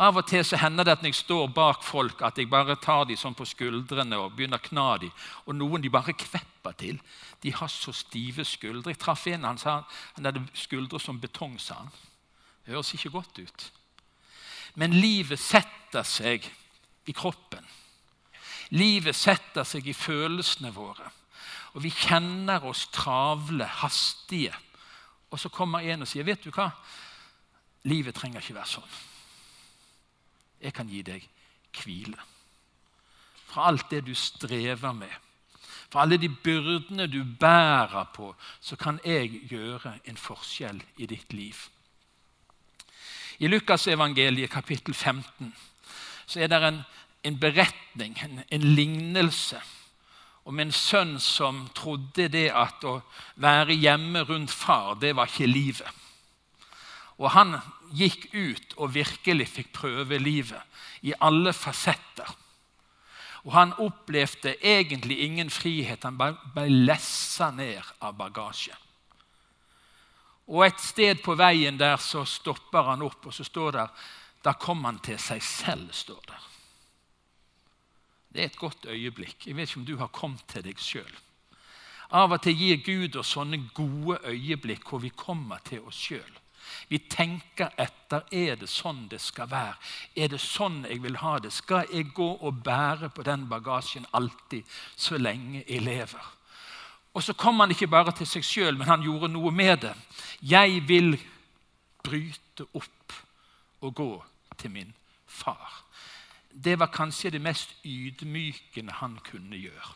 Av 0.00 0.16
og 0.16 0.24
til 0.24 0.44
så 0.46 0.56
hender 0.56 0.86
det 0.86 0.94
at 0.94 1.02
når 1.04 1.12
jeg 1.12 1.18
står 1.18 1.50
bak 1.52 1.82
folk, 1.84 2.22
at 2.24 2.38
jeg 2.38 2.48
bare 2.48 2.78
tar 2.80 3.04
dem 3.04 3.18
sånn 3.20 3.36
på 3.36 3.44
skuldrene 3.44 4.16
og 4.16 4.32
begynner 4.38 4.62
å 4.62 4.64
kna 4.64 4.86
dem. 5.02 5.12
Og 5.44 5.58
noen 5.58 5.84
de 5.84 5.90
bare 5.92 6.14
kvepper 6.16 6.78
til. 6.80 7.00
De 7.44 7.52
har 7.52 7.68
så 7.68 7.92
stive 7.92 8.46
skuldre. 8.48 8.94
Jeg 8.94 9.02
traff 9.02 9.26
en 9.28 9.44
han 9.44 9.60
sa 9.60 9.82
han 10.16 10.30
hadde 10.30 10.46
skuldre 10.56 11.00
som 11.00 11.20
betong. 11.20 11.58
sa 11.60 11.82
han. 11.82 11.92
Det 12.64 12.72
høres 12.72 12.94
ikke 12.94 13.12
godt 13.18 13.38
ut. 13.42 13.68
Men 14.74 14.96
livet 14.96 15.38
setter 15.38 16.06
seg 16.08 16.48
i 17.04 17.12
kroppen. 17.12 17.66
Livet 18.72 19.16
setter 19.16 19.66
seg 19.68 19.86
i 19.88 19.96
følelsene 19.96 20.72
våre. 20.72 21.10
Og 21.76 21.84
vi 21.84 21.92
kjenner 21.92 22.64
oss 22.68 22.86
travle, 22.92 23.64
hastige. 23.64 24.54
Og 25.32 25.40
så 25.40 25.48
kommer 25.48 25.80
en 25.80 26.02
og 26.02 26.08
sier, 26.08 26.24
'Vet 26.24 26.44
du 26.44 26.50
hva? 26.50 26.70
Livet 27.84 28.14
trenger 28.14 28.40
ikke 28.40 28.54
være 28.54 28.66
sånn.' 28.66 28.98
Jeg 30.60 30.72
kan 30.72 30.88
gi 30.88 31.02
deg 31.02 31.28
hvile. 31.82 32.18
Fra 33.46 33.68
alt 33.68 33.90
det 33.90 34.06
du 34.06 34.14
strever 34.14 34.92
med, 34.92 35.12
fra 35.90 36.02
alle 36.02 36.16
de 36.16 36.28
byrdene 36.28 37.06
du 37.06 37.24
bærer 37.24 38.04
på, 38.14 38.34
så 38.60 38.76
kan 38.76 39.00
jeg 39.04 39.48
gjøre 39.50 39.98
en 40.04 40.16
forskjell 40.16 40.82
i 40.96 41.06
ditt 41.06 41.32
liv. 41.32 41.68
I 43.38 43.46
Lukasevangeliet 43.46 44.50
kapittel 44.50 44.94
15 44.94 45.54
så 46.26 46.40
er 46.40 46.48
det 46.48 46.62
en, 46.64 46.84
en 47.22 47.38
beretning, 47.38 48.16
en, 48.22 48.42
en 48.48 48.66
lignelse, 48.74 49.60
om 50.44 50.58
en 50.58 50.72
sønn 50.74 51.18
som 51.22 51.68
trodde 51.74 52.26
det 52.32 52.48
at 52.50 52.82
å 52.82 52.96
være 53.38 53.76
hjemme 53.78 54.24
rundt 54.26 54.50
far, 54.50 54.96
det 54.98 55.14
var 55.14 55.30
ikke 55.30 55.46
livet. 55.46 56.00
Og 57.22 57.30
han 57.30 57.54
gikk 57.94 58.32
ut 58.34 58.74
og 58.80 58.94
virkelig 58.96 59.46
fikk 59.52 59.72
prøve 59.76 60.18
livet 60.18 61.06
i 61.06 61.14
alle 61.22 61.52
fasetter. 61.54 62.26
Og 63.46 63.52
han 63.54 63.74
opplevde 63.82 64.56
egentlig 64.58 65.20
ingen 65.22 65.50
frihet. 65.50 66.02
Han 66.02 66.18
ble 66.18 66.66
lessa 66.86 67.50
ned 67.54 67.82
av 68.00 68.16
bagasje. 68.18 68.74
Og 70.50 70.66
Et 70.66 70.80
sted 70.82 71.22
på 71.22 71.34
veien 71.38 71.78
der 71.78 71.96
så 72.02 72.24
stopper 72.26 72.90
han 72.90 73.02
opp, 73.02 73.26
og 73.26 73.34
så 73.34 73.44
står 73.44 73.70
det 73.72 73.86
Da 74.42 74.52
kom 74.58 74.84
han 74.84 74.98
til 74.98 75.18
seg 75.18 75.42
selv. 75.42 75.92
står 75.92 76.20
det. 76.26 76.51
Det 78.32 78.40
er 78.40 78.50
et 78.50 78.58
godt 78.58 78.86
øyeblikk. 78.88 79.46
Jeg 79.46 79.56
vet 79.56 79.68
ikke 79.68 79.80
om 79.80 79.86
du 79.86 79.96
har 80.00 80.12
kommet 80.12 80.44
til 80.48 80.64
deg 80.64 80.80
sjøl. 80.80 81.16
Av 82.12 82.32
og 82.32 82.42
til 82.44 82.56
gir 82.56 82.80
Gud 82.84 83.16
oss 83.20 83.32
sånne 83.32 83.58
gode 83.76 84.18
øyeblikk 84.28 84.88
hvor 84.88 85.00
vi 85.04 85.12
kommer 85.16 85.60
til 85.64 85.84
oss 85.88 86.00
sjøl. 86.08 86.38
Vi 86.88 86.98
tenker 87.10 87.72
etter 87.80 88.24
er 88.32 88.56
det 88.60 88.68
sånn 88.70 89.06
det 89.10 89.20
skal 89.20 89.50
være. 89.50 89.76
Er 90.16 90.32
det 90.32 90.40
sånn 90.40 90.82
jeg 90.88 91.02
vil 91.04 91.18
ha 91.22 91.38
det? 91.42 91.52
Skal 91.52 91.88
jeg 91.92 92.12
gå 92.14 92.28
og 92.40 92.62
bære 92.64 93.10
på 93.12 93.24
den 93.26 93.46
bagasjen 93.50 94.06
alltid, 94.12 94.64
så 94.96 95.18
lenge 95.20 95.64
jeg 95.66 95.84
lever? 95.84 96.30
Og 97.12 97.24
så 97.24 97.34
kom 97.36 97.60
han 97.60 97.72
ikke 97.72 97.90
bare 97.92 98.14
til 98.16 98.28
seg 98.28 98.44
sjøl, 98.46 98.76
men 98.78 98.88
han 98.88 99.04
gjorde 99.04 99.28
noe 99.32 99.52
med 99.52 99.82
det. 99.84 99.92
Jeg 100.40 100.80
vil 100.88 101.16
bryte 102.04 102.68
opp 102.72 103.16
og 103.82 103.94
gå 103.94 104.10
til 104.56 104.72
min 104.72 104.94
far. 105.28 105.82
Det 106.52 106.78
var 106.78 106.92
kanskje 106.92 107.30
det 107.30 107.40
mest 107.42 107.74
ydmykende 107.84 108.92
han 108.92 109.18
kunne 109.24 109.56
gjøre. 109.56 109.94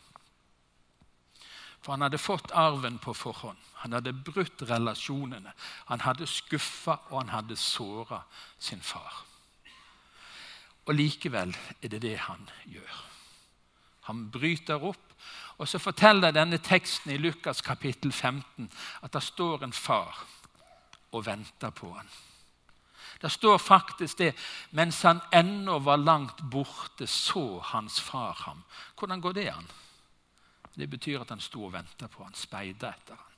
For 1.81 1.93
han 1.93 2.01
hadde 2.01 2.19
fått 2.19 2.51
arven 2.51 2.97
på 2.99 3.13
forhånd. 3.13 3.57
Han 3.83 3.93
hadde 3.93 4.13
brutt 4.13 4.63
relasjonene. 4.67 5.53
Han 5.87 6.01
hadde 6.03 6.27
skuffa 6.27 6.97
og 7.09 7.21
han 7.21 7.29
hadde 7.31 7.55
såra 7.55 8.23
sin 8.59 8.81
far. 8.81 9.23
Og 10.87 10.95
likevel 10.95 11.55
er 11.81 11.91
det 11.91 12.01
det 12.01 12.17
han 12.25 12.49
gjør. 12.65 13.03
Han 14.09 14.29
bryter 14.31 14.83
opp. 14.83 15.03
Og 15.57 15.67
så 15.67 15.79
forteller 15.79 16.35
denne 16.35 16.59
teksten 16.61 17.11
i 17.11 17.17
Lukas 17.17 17.61
kapittel 17.65 18.11
15 18.11 18.69
at 19.01 19.13
det 19.13 19.23
står 19.23 19.63
en 19.63 19.73
far 19.73 20.25
og 21.11 21.25
venter 21.25 21.71
på 21.71 21.89
han. 21.95 22.09
Det 23.21 23.31
står 23.33 23.57
faktisk 23.57 24.17
det 24.17 24.33
mens 24.77 25.01
han 25.03 25.21
ennå 25.33 25.79
var 25.79 25.97
langt 25.97 26.41
borte, 26.41 27.07
så 27.07 27.59
hans 27.73 27.99
far 27.99 28.37
ham. 28.45 28.63
Hvordan 28.99 29.21
går 29.21 29.33
det 29.33 29.47
an? 29.53 29.69
Det 30.77 30.89
betyr 30.89 31.21
at 31.21 31.29
han 31.33 31.41
sto 31.41 31.63
og 31.65 31.73
venta 31.73 32.07
på 32.07 32.23
han, 32.23 32.35
speida 32.37 32.91
etter 32.93 33.17
han. 33.17 33.33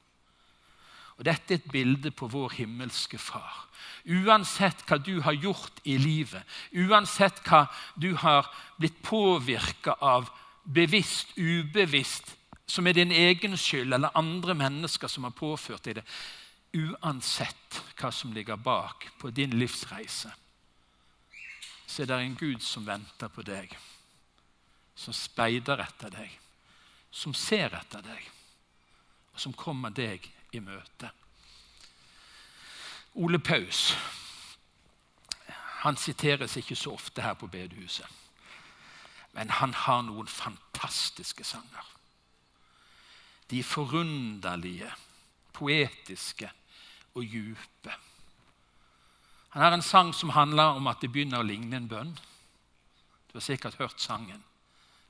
Og 1.19 1.25
Dette 1.27 1.53
er 1.53 1.59
et 1.59 1.71
bilde 1.71 2.11
på 2.15 2.29
vår 2.31 2.53
himmelske 2.61 3.17
Far. 3.19 3.65
Uansett 4.07 4.85
hva 4.87 4.95
du 5.03 5.17
har 5.25 5.35
gjort 5.35 5.81
i 5.83 5.97
livet, 5.99 6.43
uansett 6.71 7.41
hva 7.43 7.65
du 7.99 8.13
har 8.15 8.47
blitt 8.79 9.01
påvirka 9.03 9.97
av, 9.99 10.29
bevisst, 10.63 11.35
ubevisst, 11.35 12.35
som 12.69 12.87
er 12.87 12.95
din 12.95 13.11
egen 13.11 13.57
skyld, 13.59 13.91
eller 13.93 14.15
andre 14.15 14.55
mennesker 14.55 15.11
som 15.11 15.27
har 15.27 15.35
påført 15.35 15.89
deg 15.89 15.99
det 15.99 16.05
Uansett 16.73 17.79
hva 17.97 18.11
som 18.13 18.33
ligger 18.33 18.59
bak 18.61 19.07
på 19.19 19.31
din 19.33 19.55
livsreise, 19.57 20.31
så 21.89 22.03
er 22.03 22.11
det 22.11 22.19
en 22.21 22.37
Gud 22.37 22.61
som 22.61 22.85
venter 22.85 23.31
på 23.33 23.41
deg, 23.41 23.73
som 24.95 25.15
speider 25.15 25.81
etter 25.81 26.13
deg 26.13 26.37
som 27.11 27.33
ser 27.33 27.73
etter 27.73 28.03
deg, 28.05 28.29
og 29.33 29.41
som 29.41 29.55
kommer 29.57 29.93
deg 29.93 30.25
i 30.53 30.61
møte. 30.61 31.09
Ole 33.19 33.39
Paus 33.41 33.89
han 35.79 35.95
siteres 35.97 36.57
ikke 36.59 36.75
så 36.75 36.91
ofte 36.91 37.23
her 37.23 37.37
på 37.39 37.47
bedehuset. 37.47 38.07
Men 39.31 39.51
han 39.61 39.71
har 39.73 40.01
noen 40.03 40.27
fantastiske 40.27 41.45
sanger. 41.47 41.85
De 43.47 43.61
er 43.61 43.67
forunderlige, 43.67 44.89
poetiske 45.55 46.49
og 47.15 47.23
djupe. 47.23 47.95
Han 49.49 49.63
har 49.63 49.73
en 49.73 49.85
sang 49.85 50.13
som 50.13 50.29
handler 50.35 50.77
om 50.77 50.87
at 50.91 51.01
det 51.01 51.09
begynner 51.11 51.41
å 51.41 51.47
ligne 51.47 51.79
en 51.79 51.89
bønn. 51.89 52.13
Du 53.29 53.37
har 53.37 53.45
sikkert 53.45 53.79
hørt 53.81 54.01
sangen. 54.01 54.43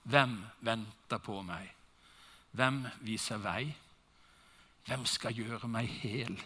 Hvem 0.03 0.37
venter 0.65 1.19
på 1.23 1.41
meg? 1.43 1.67
Hvem 2.55 2.85
viser 3.05 3.41
vei? 3.43 3.67
Hvem 4.87 5.03
skal 5.05 5.35
gjøre 5.37 5.67
meg 5.69 5.91
hel? 6.01 6.39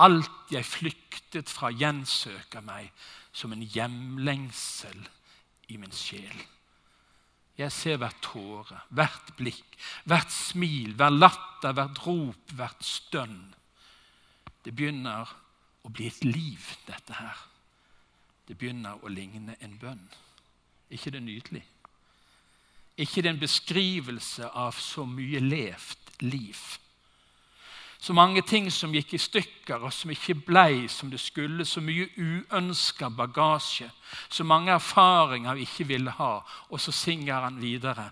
Alt 0.00 0.52
jeg 0.52 0.64
flyktet 0.64 1.52
fra, 1.52 1.68
gjensøker 1.70 2.64
meg 2.64 2.88
som 3.32 3.52
en 3.52 3.62
hjemlengsel 3.62 5.04
i 5.68 5.76
min 5.76 5.92
sjel. 5.94 6.40
Jeg 7.60 7.72
ser 7.76 7.98
hvert 8.00 8.22
tåre, 8.24 8.78
hvert 8.88 9.34
blikk, 9.36 9.76
hvert 10.08 10.32
smil, 10.32 10.94
hver 10.96 11.12
latter, 11.12 11.74
hvert 11.76 12.00
rop, 12.06 12.54
hvert 12.56 12.84
stønn. 12.84 13.42
Det 14.64 14.74
begynner 14.76 15.28
å 15.82 15.88
bli 15.88 16.06
et 16.10 16.24
liv, 16.24 16.64
dette 16.86 17.16
her. 17.16 17.36
Det 18.48 18.58
begynner 18.58 19.00
å 19.02 19.08
ligne 19.08 19.56
en 19.60 19.78
bønn. 19.78 20.08
ikke 20.90 21.10
det 21.10 21.22
nydelig? 21.22 21.64
ikke 23.00 23.22
det 23.22 23.30
en 23.30 23.40
beskrivelse 23.40 24.48
av 24.48 24.76
så 24.76 25.06
mye 25.08 25.40
levd 25.40 26.10
liv. 26.20 26.58
Så 28.00 28.12
mange 28.12 28.42
ting 28.42 28.70
som 28.72 28.92
gikk 28.94 29.14
i 29.14 29.20
stykker, 29.20 29.84
og 29.84 29.92
som 29.92 30.10
ikke 30.10 30.34
blei 30.34 30.88
som 30.88 31.10
det 31.12 31.20
skulle. 31.20 31.64
Så 31.64 31.80
mye 31.84 32.08
uønska 32.16 33.10
bagasje. 33.12 33.90
Så 34.28 34.44
mange 34.44 34.72
erfaringer 34.72 35.54
vi 35.54 35.66
ikke 35.68 35.88
ville 35.94 36.14
ha. 36.16 36.40
Og 36.70 36.80
så 36.80 36.92
synger 36.92 37.44
han 37.44 37.60
videre. 37.60 38.10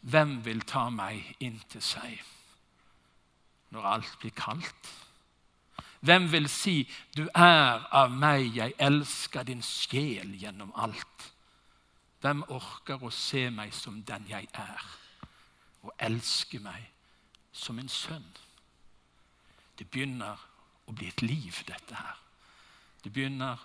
Hvem 0.00 0.38
vil 0.44 0.60
ta 0.64 0.88
meg 0.90 1.36
inn 1.40 1.60
til 1.68 1.84
seg? 1.84 2.24
når 3.74 3.86
alt 3.90 4.12
blir 4.22 4.32
kaldt? 4.36 4.90
Hvem 6.06 6.32
vil 6.32 6.48
si 6.48 6.92
'Du 7.16 7.28
er 7.34 7.94
av 7.94 8.10
meg, 8.10 8.56
jeg 8.56 8.74
elsker 8.78 9.42
din 9.42 9.62
sjel 9.62 10.38
gjennom 10.38 10.72
alt'? 10.76 11.32
Hvem 12.20 12.44
orker 12.48 13.02
å 13.02 13.10
se 13.10 13.50
meg 13.50 13.74
som 13.74 14.02
den 14.02 14.28
jeg 14.28 14.48
er, 14.54 14.84
og 15.82 15.92
elske 15.98 16.58
meg 16.58 16.92
som 17.52 17.78
en 17.78 17.88
sønn? 17.88 18.36
Det 19.78 19.90
begynner 19.90 20.38
å 20.86 20.92
bli 20.92 21.08
et 21.08 21.22
liv, 21.22 21.62
dette 21.66 21.94
her. 21.94 22.16
Det 23.04 23.12
begynner 23.12 23.58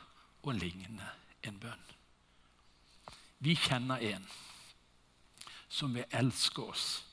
å 0.43 0.51
ligne 0.51 1.13
en 1.43 1.59
bønn. 1.59 1.85
Vi 3.39 3.55
kjenner 3.55 4.01
en 4.01 4.27
som 5.69 5.93
vil 5.93 6.05
elske 6.09 6.61
oss 6.61 7.03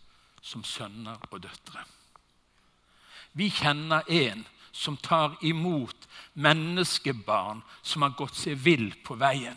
som 0.42 0.64
sønner 0.64 1.20
og 1.30 1.42
døtre. 1.42 1.84
Vi 3.32 3.50
kjenner 3.50 4.02
en 4.08 4.44
som 4.44 4.57
tar 4.96 5.36
imot 5.42 6.08
menneskebarn 6.38 7.62
som 7.82 8.04
har 8.06 8.14
gått 8.18 8.36
seg 8.38 8.60
vill 8.62 8.92
på 9.04 9.16
veien. 9.18 9.56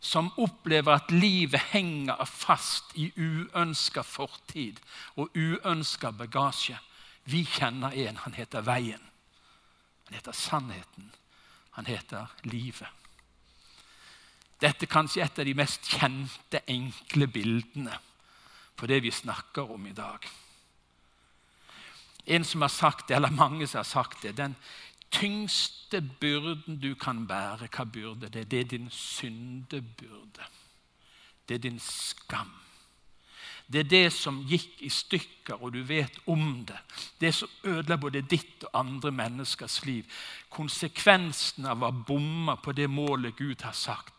Som 0.00 0.28
opplever 0.36 0.98
at 0.98 1.10
livet 1.14 1.72
henger 1.72 2.24
fast 2.28 2.92
i 2.98 3.08
uønska 3.16 4.04
fortid 4.06 4.78
og 5.16 5.34
uønska 5.34 6.12
bagasje. 6.12 6.78
Vi 7.26 7.42
kjenner 7.46 7.94
en. 7.94 8.20
Han 8.22 8.36
heter 8.36 8.62
Veien. 8.62 9.02
Han 10.06 10.14
heter 10.14 10.32
Sannheten. 10.32 11.10
Han 11.70 11.86
heter 11.86 12.30
Livet. 12.42 12.88
Dette 14.60 14.86
er 14.86 14.92
kanskje 14.92 15.24
et 15.24 15.38
av 15.38 15.44
de 15.44 15.52
mest 15.58 15.88
kjente, 15.90 16.62
enkle 16.70 17.26
bildene 17.28 17.98
på 18.76 18.88
det 18.88 19.02
vi 19.04 19.12
snakker 19.12 19.72
om 19.72 19.86
i 19.86 19.92
dag. 19.96 20.22
En 22.26 22.44
som 22.44 22.62
har 22.62 22.68
sagt 22.68 23.08
det, 23.08 23.16
eller 23.16 23.30
mange 23.30 23.66
som 23.66 23.78
har 23.78 23.88
sagt 23.88 24.22
det. 24.22 24.36
Den 24.36 24.56
tyngste 25.10 26.00
byrden 26.20 26.80
du 26.82 26.94
kan 26.94 27.26
bære, 27.26 27.68
hva 27.70 27.84
byrde 27.84 28.28
det? 28.28 28.50
Det 28.50 28.60
er 28.60 28.70
din 28.74 28.90
syndebyrde. 28.90 30.46
Det 31.48 31.54
er 31.54 31.58
din 31.58 31.80
skam. 31.80 32.52
Det 33.66 33.80
er 33.80 33.88
det 33.90 34.12
som 34.14 34.44
gikk 34.46 34.82
i 34.86 34.88
stykker, 34.90 35.58
og 35.58 35.72
du 35.74 35.80
vet 35.82 36.18
om 36.30 36.64
det. 36.66 36.78
Det 37.20 37.32
som 37.34 37.50
ødela 37.64 37.96
både 37.98 38.22
ditt 38.22 38.64
og 38.68 38.78
andre 38.78 39.10
menneskers 39.10 39.80
liv. 39.86 40.04
Konsekvensen 40.50 41.66
av 41.66 41.82
å 41.82 41.90
bomme 41.90 42.54
på 42.62 42.72
det 42.72 42.86
målet 42.90 43.36
Gud 43.36 43.62
har 43.66 43.74
sagt. 43.74 44.14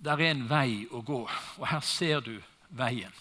Der 0.00 0.16
er 0.16 0.32
en 0.32 0.46
vei 0.48 0.86
å 0.90 1.02
gå, 1.04 1.26
og 1.58 1.66
her 1.68 1.84
ser 1.84 2.24
du 2.24 2.38
veien. 2.68 3.12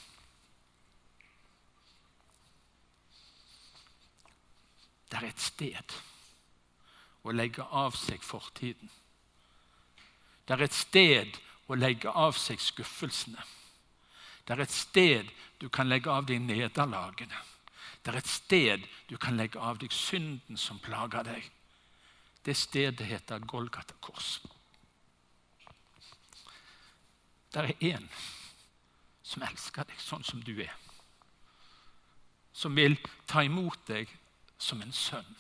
Det 5.10 5.18
er 5.18 5.30
et 5.30 5.42
sted 5.42 5.96
å 7.26 7.34
legge 7.34 7.66
av 7.66 7.98
seg 7.98 8.24
fortiden. 8.24 8.90
Det 10.46 10.56
er 10.56 10.66
et 10.66 10.76
sted 10.76 11.40
å 11.70 11.78
legge 11.78 12.10
av 12.10 12.38
seg 12.38 12.62
skuffelsene. 12.62 13.42
Det 14.46 14.56
er 14.56 14.64
et 14.64 14.74
sted 14.74 15.30
du 15.62 15.68
kan 15.70 15.90
legge 15.90 16.10
av 16.10 16.26
deg 16.30 16.42
nederlagene. 16.42 17.42
Det 18.02 18.14
er 18.14 18.22
et 18.22 18.30
sted 18.32 18.86
du 19.10 19.18
kan 19.22 19.38
legge 19.38 19.60
av 19.60 19.78
deg 19.82 19.94
synden 19.94 20.58
som 20.58 20.80
plager 20.82 21.28
deg. 21.28 21.44
Det 22.46 22.56
stedet 22.58 23.06
heter 23.06 23.44
Golgata 23.46 23.94
kors. 24.02 24.40
Det 27.54 27.62
er 27.62 27.76
én 27.94 28.08
som 29.26 29.44
elsker 29.46 29.86
deg 29.90 30.02
sånn 30.02 30.26
som 30.26 30.42
du 30.46 30.56
er. 30.64 30.74
Som 32.54 32.78
vil 32.78 32.98
ta 33.30 33.44
imot 33.46 33.86
deg 33.90 34.10
som 34.60 34.82
en 34.82 34.94
sønn, 34.94 35.36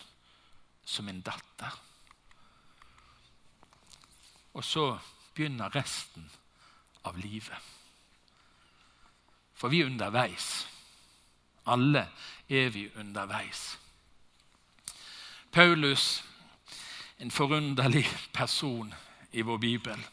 som 0.85 1.07
en 1.07 1.21
datter. 1.21 1.75
Og 4.53 4.65
så 4.65 4.85
begynner 5.35 5.75
resten 5.75 6.25
av 7.07 7.17
livet. 7.19 7.57
For 9.53 9.69
vi 9.69 9.83
er 9.83 9.91
underveis. 9.91 10.65
Alle 11.69 12.07
er 12.49 12.71
vi 12.73 12.87
underveis. 12.95 13.77
Paulus, 15.51 16.23
en 17.19 17.31
forunderlig 17.31 18.05
person 18.33 18.93
i 19.31 19.41
vår 19.41 19.57
bibel, 19.57 20.05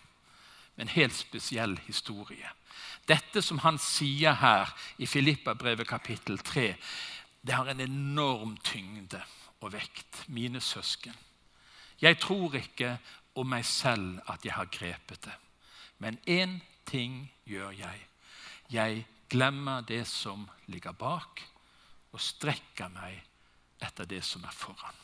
med 0.76 0.84
en 0.84 0.94
helt 0.96 1.14
spesiell 1.14 1.78
historie. 1.86 2.48
Dette 3.08 3.42
som 3.42 3.60
han 3.62 3.78
sier 3.78 4.34
her 4.40 4.72
i 4.98 5.06
Filippabrevet 5.06 5.88
kapittel 5.88 6.38
3, 6.38 6.74
det 7.46 7.54
har 7.54 7.68
en 7.70 7.80
enorm 7.80 8.56
tyngde 8.56 9.22
og 9.60 9.72
vekt. 9.72 10.24
Mine 10.26 10.60
søsken. 10.60 11.14
Jeg 12.00 12.18
tror 12.20 12.56
ikke 12.58 12.96
om 13.38 13.46
meg 13.48 13.64
selv 13.64 14.18
at 14.26 14.44
jeg 14.44 14.56
har 14.56 14.70
grepet 14.72 15.24
det. 15.24 15.36
Men 15.98 16.18
én 16.26 16.58
ting 16.86 17.32
gjør 17.44 17.70
jeg. 17.70 18.06
Jeg 18.70 19.06
glemmer 19.30 19.80
det 19.80 20.06
som 20.06 20.48
ligger 20.66 20.92
bak, 20.92 21.42
og 22.12 22.20
strekker 22.20 22.88
meg 22.88 23.22
etter 23.82 24.08
det 24.08 24.24
som 24.24 24.44
er 24.44 24.54
foran. 24.54 25.02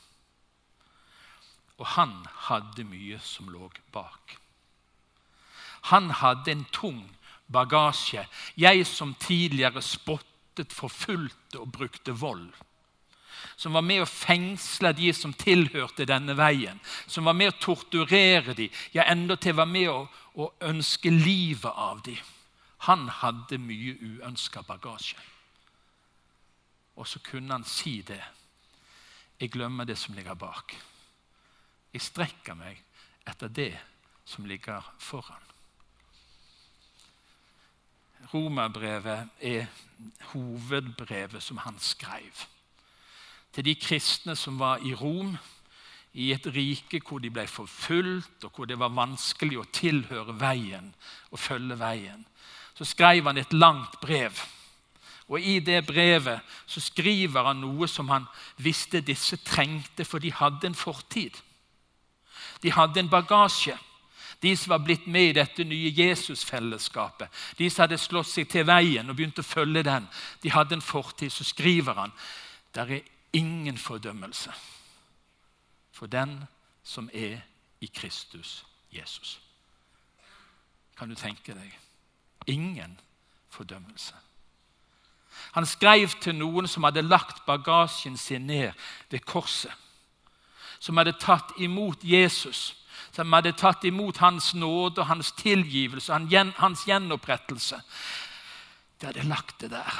Og 1.78 1.86
han 1.94 2.12
hadde 2.48 2.84
mye 2.84 3.18
som 3.22 3.48
lå 3.48 3.70
bak. 3.92 4.36
Han 5.92 6.10
hadde 6.10 6.52
en 6.52 6.66
tung 6.72 7.00
bagasje. 7.52 8.26
Jeg 8.56 8.86
som 8.86 9.14
tidligere 9.14 9.82
spottet 9.82 10.31
spottet, 10.52 10.72
forfulgte 10.72 11.60
og 11.60 11.72
brukte 11.72 12.12
vold. 12.12 12.52
Som 13.56 13.72
var 13.72 13.82
med 13.82 14.02
å 14.02 14.06
fengsle 14.06 14.92
de 14.92 15.12
som 15.12 15.32
tilhørte 15.32 16.04
denne 16.06 16.34
veien. 16.36 16.78
Som 17.06 17.24
var 17.24 17.34
med 17.34 17.48
å 17.48 17.58
torturere 17.58 18.54
de, 18.54 18.70
ja, 18.92 19.04
endatil 19.04 19.54
var 19.56 19.66
med 19.66 19.88
å, 19.88 20.08
å 20.34 20.52
ønske 20.60 21.10
livet 21.10 21.72
av 21.72 22.02
de. 22.04 22.16
Han 22.86 23.08
hadde 23.08 23.58
mye 23.58 23.96
uønska 24.00 24.62
bagasje. 24.62 25.18
Og 26.96 27.06
så 27.08 27.18
kunne 27.24 27.54
han 27.54 27.64
si 27.64 28.02
det. 28.02 28.22
Jeg 29.40 29.50
glemmer 29.50 29.84
det 29.84 29.96
som 29.98 30.14
ligger 30.14 30.34
bak. 30.34 30.74
Jeg 31.92 32.02
strekker 32.02 32.54
meg 32.54 32.78
etter 33.26 33.48
det 33.48 33.72
som 34.24 34.46
ligger 34.46 34.84
foran. 35.00 35.51
Romerbrevet 38.30 39.28
er 39.40 39.66
hovedbrevet 40.32 41.42
som 41.42 41.58
han 41.64 41.78
skrev. 41.78 42.46
Til 43.52 43.64
de 43.64 43.74
kristne 43.74 44.36
som 44.36 44.58
var 44.58 44.80
i 44.86 44.94
Rom, 44.94 45.36
i 46.12 46.32
et 46.32 46.46
rike 46.46 47.00
hvor 47.08 47.22
de 47.24 47.30
ble 47.32 47.46
forfulgt, 47.48 48.44
og 48.44 48.50
hvor 48.54 48.68
det 48.68 48.78
var 48.78 48.92
vanskelig 48.92 49.58
å 49.60 49.68
tilhøre 49.72 50.36
veien 50.40 50.92
og 51.30 51.40
følge 51.40 51.78
veien. 51.80 52.26
Så 52.76 52.84
skrev 52.88 53.24
han 53.28 53.40
et 53.40 53.52
langt 53.52 54.00
brev. 54.00 54.36
Og 55.28 55.40
I 55.40 55.58
det 55.64 55.86
brevet 55.86 56.40
så 56.66 56.80
skriver 56.80 57.46
han 57.48 57.62
noe 57.62 57.88
som 57.88 58.10
han 58.12 58.26
visste 58.60 59.00
disse 59.00 59.38
trengte, 59.44 60.04
for 60.04 60.20
de 60.20 60.32
hadde 60.32 60.68
en 60.68 60.76
fortid. 60.76 61.38
De 62.62 62.72
hadde 62.72 63.00
en 63.00 63.10
bagasje. 63.12 63.76
De 64.42 64.56
som 64.56 64.70
var 64.70 64.82
blitt 64.82 65.06
med 65.06 65.28
i 65.28 65.34
dette 65.36 65.64
nye 65.64 65.92
Jesusfellesskapet, 65.94 67.28
de 67.58 67.70
som 67.70 67.84
hadde 67.84 67.98
slått 68.00 68.30
seg 68.30 68.48
til 68.50 68.66
veien 68.66 69.08
og 69.08 69.16
begynt 69.16 69.38
å 69.38 69.46
følge 69.46 69.84
den, 69.86 70.08
de 70.42 70.50
hadde 70.50 70.74
en 70.74 70.84
fortid. 70.84 71.30
Så 71.30 71.46
skriver 71.46 71.94
han 71.94 72.14
der 72.74 72.90
er 72.98 73.08
ingen 73.32 73.78
fordømmelse 73.78 74.52
for 75.92 76.06
den 76.06 76.40
som 76.82 77.10
er 77.14 77.38
i 77.80 77.86
Kristus 77.86 78.64
Jesus. 78.92 79.40
Kan 80.98 81.08
du 81.08 81.14
tenke 81.14 81.54
deg? 81.54 81.78
Ingen 82.46 83.00
fordømmelse. 83.50 84.14
Han 85.52 85.66
skrev 85.66 86.08
til 86.20 86.34
noen 86.34 86.68
som 86.68 86.84
hadde 86.84 87.04
lagt 87.04 87.44
bagasjen 87.46 88.16
sin 88.16 88.46
ned 88.46 88.72
ved 89.10 89.24
korset. 89.26 89.72
Som 90.80 90.96
hadde 90.96 91.14
tatt 91.20 91.54
imot 91.62 92.04
Jesus 92.04 92.81
som 93.12 93.32
hadde 93.32 93.52
tatt 93.52 93.84
imot 93.84 94.22
hans 94.22 94.54
nåde 94.54 95.02
og 95.02 95.06
hans 95.10 95.32
tilgivelse 95.36 96.12
hans 96.56 96.84
gjenopprettelse. 96.88 97.80
De 98.98 99.06
hadde 99.06 99.28
lagt 99.28 99.60
det 99.60 99.70
der. 99.70 99.98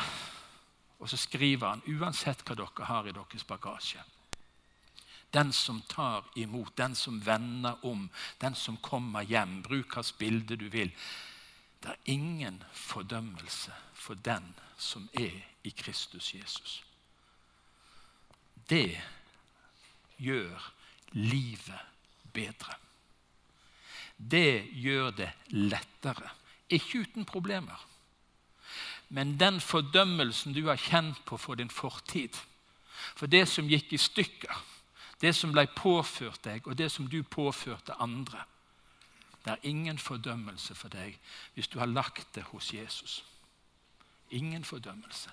Og 0.99 1.11
så 1.11 1.17
skriver 1.17 1.69
han, 1.69 1.83
uansett 1.87 2.45
hva 2.47 2.57
dere 2.57 2.89
har 2.89 3.09
i 3.09 3.13
deres 3.13 3.45
bagasje 3.45 4.03
Den 5.33 5.53
som 5.53 5.81
tar 5.89 6.25
imot, 6.37 6.77
den 6.77 6.95
som 6.95 7.21
vender 7.27 7.85
om, 7.85 8.11
den 8.39 8.55
som 8.55 8.77
kommer 8.77 9.23
hjem, 9.23 9.63
bruk 9.63 9.95
hans 9.95 10.13
bilde 10.13 10.57
du 10.57 10.69
vil. 10.69 10.93
Det 11.83 11.91
er 11.91 12.13
ingen 12.13 12.63
fordømmelse 12.73 13.73
for 13.95 14.15
den 14.15 14.55
som 14.79 15.09
er 15.13 15.41
i 15.65 15.71
Kristus 15.71 16.35
Jesus. 16.35 16.85
Det 18.69 19.01
gjør 20.19 20.73
livet 21.13 21.81
bedre 22.33 22.77
det 24.31 24.69
gjør 24.73 25.11
det 25.11 25.31
lettere. 25.51 26.31
Ikke 26.71 27.03
uten 27.03 27.25
problemer. 27.25 27.89
Men 29.09 29.37
den 29.41 29.61
fordømmelsen 29.61 30.55
du 30.55 30.67
har 30.67 30.81
kjent 30.81 31.25
på 31.25 31.37
for 31.37 31.55
din 31.55 31.71
fortid, 31.71 32.37
For 33.15 33.27
det 33.27 33.49
som 33.49 33.67
gikk 33.67 33.93
i 33.93 33.99
stykker, 33.99 34.59
det 35.21 35.35
som 35.35 35.53
ble 35.53 35.67
påført 35.77 36.45
deg, 36.45 36.67
og 36.67 36.79
det 36.79 36.91
som 36.93 37.09
du 37.09 37.23
påførte 37.23 37.99
andre 37.99 38.45
Det 39.45 39.51
er 39.51 39.67
ingen 39.67 39.99
fordømmelse 39.99 40.75
for 40.75 40.89
deg 40.89 41.19
hvis 41.55 41.69
du 41.69 41.79
har 41.79 41.87
lagt 41.87 42.35
det 42.35 42.43
hos 42.43 42.73
Jesus. 42.75 43.25
Ingen 44.31 44.65
fordømmelse. 44.65 45.31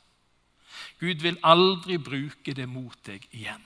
Gud 0.99 1.21
vil 1.21 1.37
aldri 1.43 1.97
bruke 1.97 2.53
det 2.53 2.69
mot 2.69 2.97
deg 3.05 3.27
igjen. 3.31 3.61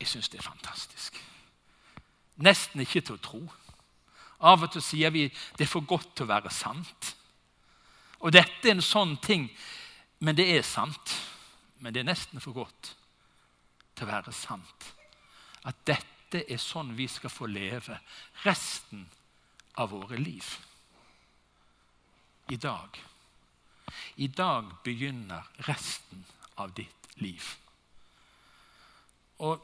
Jeg 0.00 0.08
syns 0.08 0.28
det 0.28 0.38
er 0.38 0.42
fantastisk. 0.42 1.16
Nesten 2.36 2.80
ikke 2.80 3.00
til 3.00 3.16
å 3.16 3.22
tro. 3.22 3.42
Av 4.42 4.64
og 4.64 4.72
til 4.74 4.82
sier 4.82 5.12
vi 5.14 5.28
det 5.58 5.66
er 5.66 5.70
for 5.70 5.86
godt 5.86 6.16
til 6.16 6.26
å 6.26 6.32
være 6.32 6.50
sant. 6.54 7.12
Og 8.22 8.34
dette 8.34 8.68
er 8.68 8.76
en 8.76 8.84
sånn 8.84 9.16
ting, 9.22 9.48
men 10.22 10.38
det 10.38 10.48
er 10.54 10.66
sant. 10.66 11.14
Men 11.82 11.94
det 11.94 12.02
er 12.02 12.10
nesten 12.12 12.42
for 12.42 12.54
godt 12.54 12.92
til 13.96 14.06
å 14.06 14.10
være 14.12 14.34
sant. 14.34 14.92
At 15.66 15.82
dette 15.86 16.44
er 16.46 16.60
sånn 16.62 16.94
vi 16.98 17.08
skal 17.10 17.30
få 17.30 17.48
leve 17.50 17.98
resten 18.44 19.04
av 19.82 19.90
våre 19.90 20.18
liv. 20.18 20.46
I 22.50 22.58
dag. 22.58 22.98
I 24.16 24.28
dag 24.28 24.70
begynner 24.84 25.46
resten 25.66 26.24
av 26.62 26.72
ditt 26.76 27.10
liv. 27.22 27.42
Og 29.42 29.62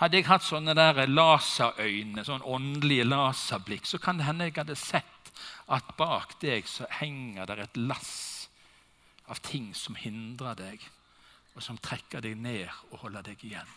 hadde 0.00 0.18
jeg 0.18 0.26
hatt 0.26 0.44
sånne 0.46 0.74
der 0.76 1.06
laserøyne, 1.06 2.24
sånn 2.26 2.42
åndelige 2.42 3.06
laserblikk, 3.06 3.86
så 3.86 4.00
kan 4.02 4.18
det 4.18 4.26
hende 4.28 4.48
jeg 4.48 4.56
hadde 4.58 4.78
sett 4.78 5.30
at 5.72 5.94
bak 5.98 6.36
deg 6.42 6.66
så 6.68 6.88
henger 7.00 7.46
det 7.48 7.58
et 7.62 7.78
lass 7.80 8.14
av 9.30 9.40
ting 9.44 9.70
som 9.74 9.96
hindrer 9.96 10.58
deg, 10.58 10.82
og 11.54 11.62
som 11.62 11.78
trekker 11.78 12.24
deg 12.24 12.36
ned 12.36 12.68
og 12.90 13.04
holder 13.06 13.30
deg 13.30 13.44
igjen. 13.46 13.70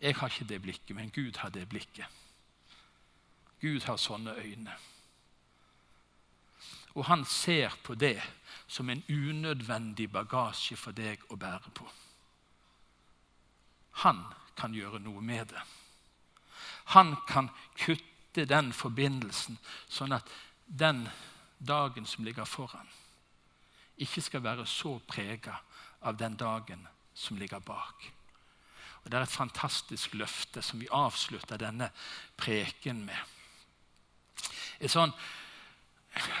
Jeg 0.00 0.16
har 0.18 0.32
ikke 0.32 0.48
det 0.48 0.60
blikket, 0.64 0.96
men 0.96 1.12
Gud 1.14 1.38
har 1.40 1.52
det 1.54 1.68
blikket. 1.68 2.08
Gud 3.60 3.84
har 3.86 3.96
sånne 4.00 4.34
øyne. 4.36 4.74
Og 6.94 7.06
han 7.08 7.24
ser 7.24 7.72
på 7.82 7.94
det 7.94 8.18
som 8.66 8.90
en 8.90 9.02
unødvendig 9.08 10.10
bagasje 10.12 10.76
for 10.76 10.96
deg 10.96 11.22
å 11.30 11.38
bære 11.40 11.72
på. 11.74 11.86
Han 14.04 14.20
kan 14.56 14.74
gjøre 14.74 15.00
noe 15.02 15.22
med 15.22 15.52
det. 15.52 15.62
Han 16.94 17.16
kan 17.28 17.50
kutte 17.78 18.44
den 18.48 18.72
forbindelsen, 18.72 19.58
sånn 19.88 20.12
at 20.12 20.28
den 20.66 21.06
dagen 21.58 22.06
som 22.06 22.24
ligger 22.24 22.44
foran, 22.44 22.88
ikke 23.96 24.22
skal 24.22 24.42
være 24.44 24.66
så 24.66 24.98
prega 25.08 25.60
av 26.04 26.18
den 26.18 26.36
dagen 26.36 26.82
som 27.14 27.38
ligger 27.38 27.62
bak. 27.62 28.10
Og 29.04 29.10
Det 29.10 29.18
er 29.18 29.22
et 29.22 29.28
fantastisk 29.28 30.14
løfte 30.14 30.62
som 30.62 30.80
vi 30.80 30.88
avslutter 30.90 31.60
denne 31.60 31.90
preken 32.36 33.04
med. 33.04 33.20
Et 34.80 34.90
sånn 34.90 35.12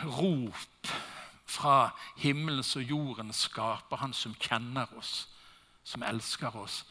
rop 0.04 0.88
fra 1.46 1.90
himmelens 2.16 2.74
og 2.76 2.88
jordens 2.88 3.44
skaper, 3.48 4.00
han 4.00 4.14
som 4.16 4.34
kjenner 4.40 4.90
oss, 4.98 5.28
som 5.84 6.02
elsker 6.02 6.56
oss 6.56 6.82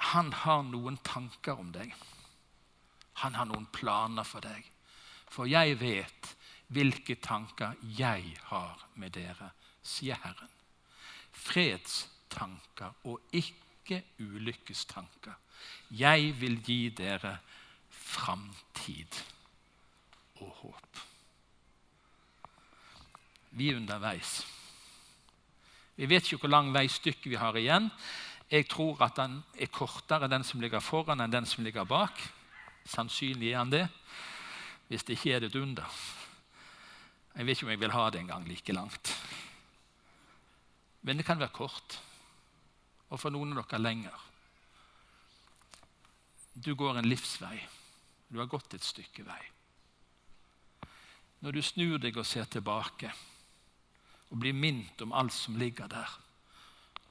han 0.00 0.32
har 0.32 0.62
noen 0.64 0.96
tanker 1.04 1.60
om 1.60 1.72
deg. 1.74 1.92
Han 3.20 3.36
har 3.36 3.48
noen 3.50 3.66
planer 3.72 4.24
for 4.24 4.40
deg. 4.44 4.64
For 5.30 5.48
jeg 5.50 5.76
vet 5.80 6.30
hvilke 6.72 7.18
tanker 7.20 7.76
jeg 7.82 8.36
har 8.48 8.80
med 8.94 9.12
dere, 9.14 9.50
sier 9.82 10.18
Herren. 10.22 10.50
Fredstanker 11.30 12.96
og 13.10 13.20
ikke 13.36 14.00
ulykkestanker. 14.22 15.36
Jeg 15.90 16.32
vil 16.40 16.56
gi 16.64 16.80
dere 16.96 17.36
framtid 17.90 19.20
og 20.40 20.54
håp. 20.62 21.04
Vi 23.50 23.68
er 23.68 23.76
underveis. 23.76 24.40
Vi 25.98 26.08
vet 26.08 26.24
ikke 26.24 26.46
hvor 26.46 26.54
lang 26.54 26.70
veistykke 26.72 27.28
vi 27.28 27.36
har 27.36 27.58
igjen. 27.58 27.90
Jeg 28.50 28.66
tror 28.66 28.98
at 29.06 29.16
den 29.16 29.38
er 29.54 29.70
kortere, 29.70 30.28
den 30.28 30.44
som 30.44 30.60
ligger 30.60 30.82
foran, 30.82 31.20
enn 31.22 31.30
den 31.30 31.46
som 31.46 31.62
ligger 31.64 31.86
bak. 31.86 32.18
Sannsynlig 32.84 33.52
er 33.52 33.60
han 33.60 33.70
det. 33.70 33.84
Hvis 34.88 35.04
det 35.06 35.18
ikke 35.18 35.34
er 35.36 35.44
det 35.44 35.52
et 35.52 35.60
under. 35.60 36.00
Jeg 37.36 37.46
vet 37.46 37.56
ikke 37.56 37.68
om 37.68 37.70
jeg 37.70 37.80
vil 37.80 37.94
ha 37.94 38.08
det 38.10 38.20
engang 38.20 38.48
like 38.48 38.74
langt. 38.74 39.12
Men 41.02 41.16
det 41.16 41.26
kan 41.26 41.38
være 41.38 41.54
kort, 41.54 42.00
og 43.08 43.20
for 43.20 43.30
noen 43.30 43.54
av 43.54 43.62
dere 43.70 43.80
lenger. 43.80 44.26
Du 46.54 46.74
går 46.74 46.98
en 46.98 47.08
livsvei. 47.08 47.56
Du 48.28 48.38
har 48.38 48.50
gått 48.50 48.74
et 48.74 48.84
stykke 48.84 49.24
vei. 49.26 49.40
Når 51.40 51.54
du 51.56 51.62
snur 51.62 52.02
deg 52.02 52.18
og 52.18 52.26
ser 52.26 52.50
tilbake 52.50 53.12
og 54.30 54.42
blir 54.42 54.54
minnet 54.54 55.00
om 55.02 55.14
alt 55.16 55.32
som 55.34 55.56
ligger 55.58 55.88
der, 55.90 56.10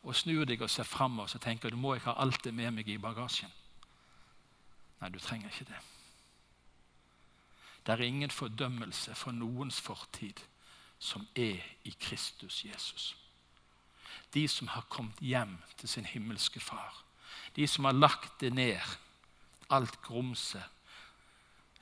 og 0.04 0.16
snur 0.16 0.46
deg 0.46 0.62
og 0.62 0.70
ser 0.72 0.88
framover 0.88 1.36
og 1.36 1.42
tenker 1.44 1.70
du 1.70 1.78
må 1.78 1.94
jeg 1.96 2.06
ha 2.08 2.16
alt 2.18 2.44
det 2.44 2.54
med 2.54 2.72
meg 2.72 2.90
i 2.90 2.98
bagasjen. 2.98 3.52
Nei, 5.00 5.10
du 5.10 5.20
trenger 5.20 5.52
ikke 5.52 5.70
det. 5.70 5.80
Det 7.86 7.94
er 7.96 8.06
ingen 8.06 8.32
fordømmelse 8.32 9.16
for 9.16 9.32
noens 9.32 9.80
fortid 9.82 10.40
som 11.00 11.28
er 11.36 11.64
i 11.88 11.96
Kristus 12.00 12.66
Jesus. 12.66 13.16
De 14.34 14.48
som 14.48 14.68
har 14.68 14.86
kommet 14.90 15.20
hjem 15.20 15.58
til 15.78 15.90
sin 15.90 16.06
himmelske 16.06 16.60
far. 16.60 17.04
De 17.56 17.68
som 17.68 17.86
har 17.86 17.96
lagt 17.96 18.42
det 18.42 18.54
ned, 18.54 18.80
alt 19.70 20.02
grumset, 20.02 20.64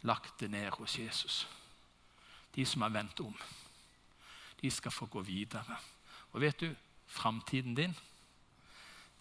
lagt 0.01 0.39
det 0.39 0.51
ned 0.51 0.69
hos 0.77 0.99
Jesus. 0.99 1.47
De 2.55 2.65
som 2.65 2.81
har 2.81 2.89
vendt 2.89 3.19
om. 3.19 3.35
De 4.61 4.71
skal 4.71 4.91
få 4.91 5.05
gå 5.05 5.21
videre. 5.21 5.77
Og 6.31 6.41
vet 6.41 6.59
du, 6.59 6.75
framtiden 7.17 7.75
din, 7.77 7.95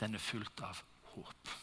den 0.00 0.14
er 0.14 0.22
fullt 0.22 0.61
av 0.64 0.82
håp. 1.14 1.54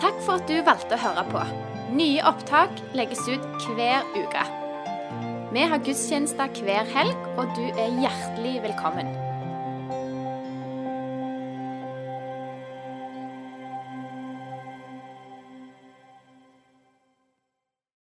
Takk 0.00 0.22
for 0.24 0.38
at 0.38 0.48
du 0.48 0.56
valgte 0.64 0.96
å 0.96 1.02
høre 1.02 1.26
på. 1.28 1.44
Nye 1.98 2.22
opptak 2.30 2.80
legges 2.96 3.26
ut 3.28 3.66
hver 3.74 4.06
uke. 4.16 4.46
Vi 5.50 5.64
har 5.66 5.82
gudstjenester 5.82 6.62
hver 6.62 6.86
helg, 6.94 7.26
og 7.36 7.50
du 7.58 7.66
er 7.74 7.98
hjertelig 7.98 8.60
velkommen. 8.68 9.10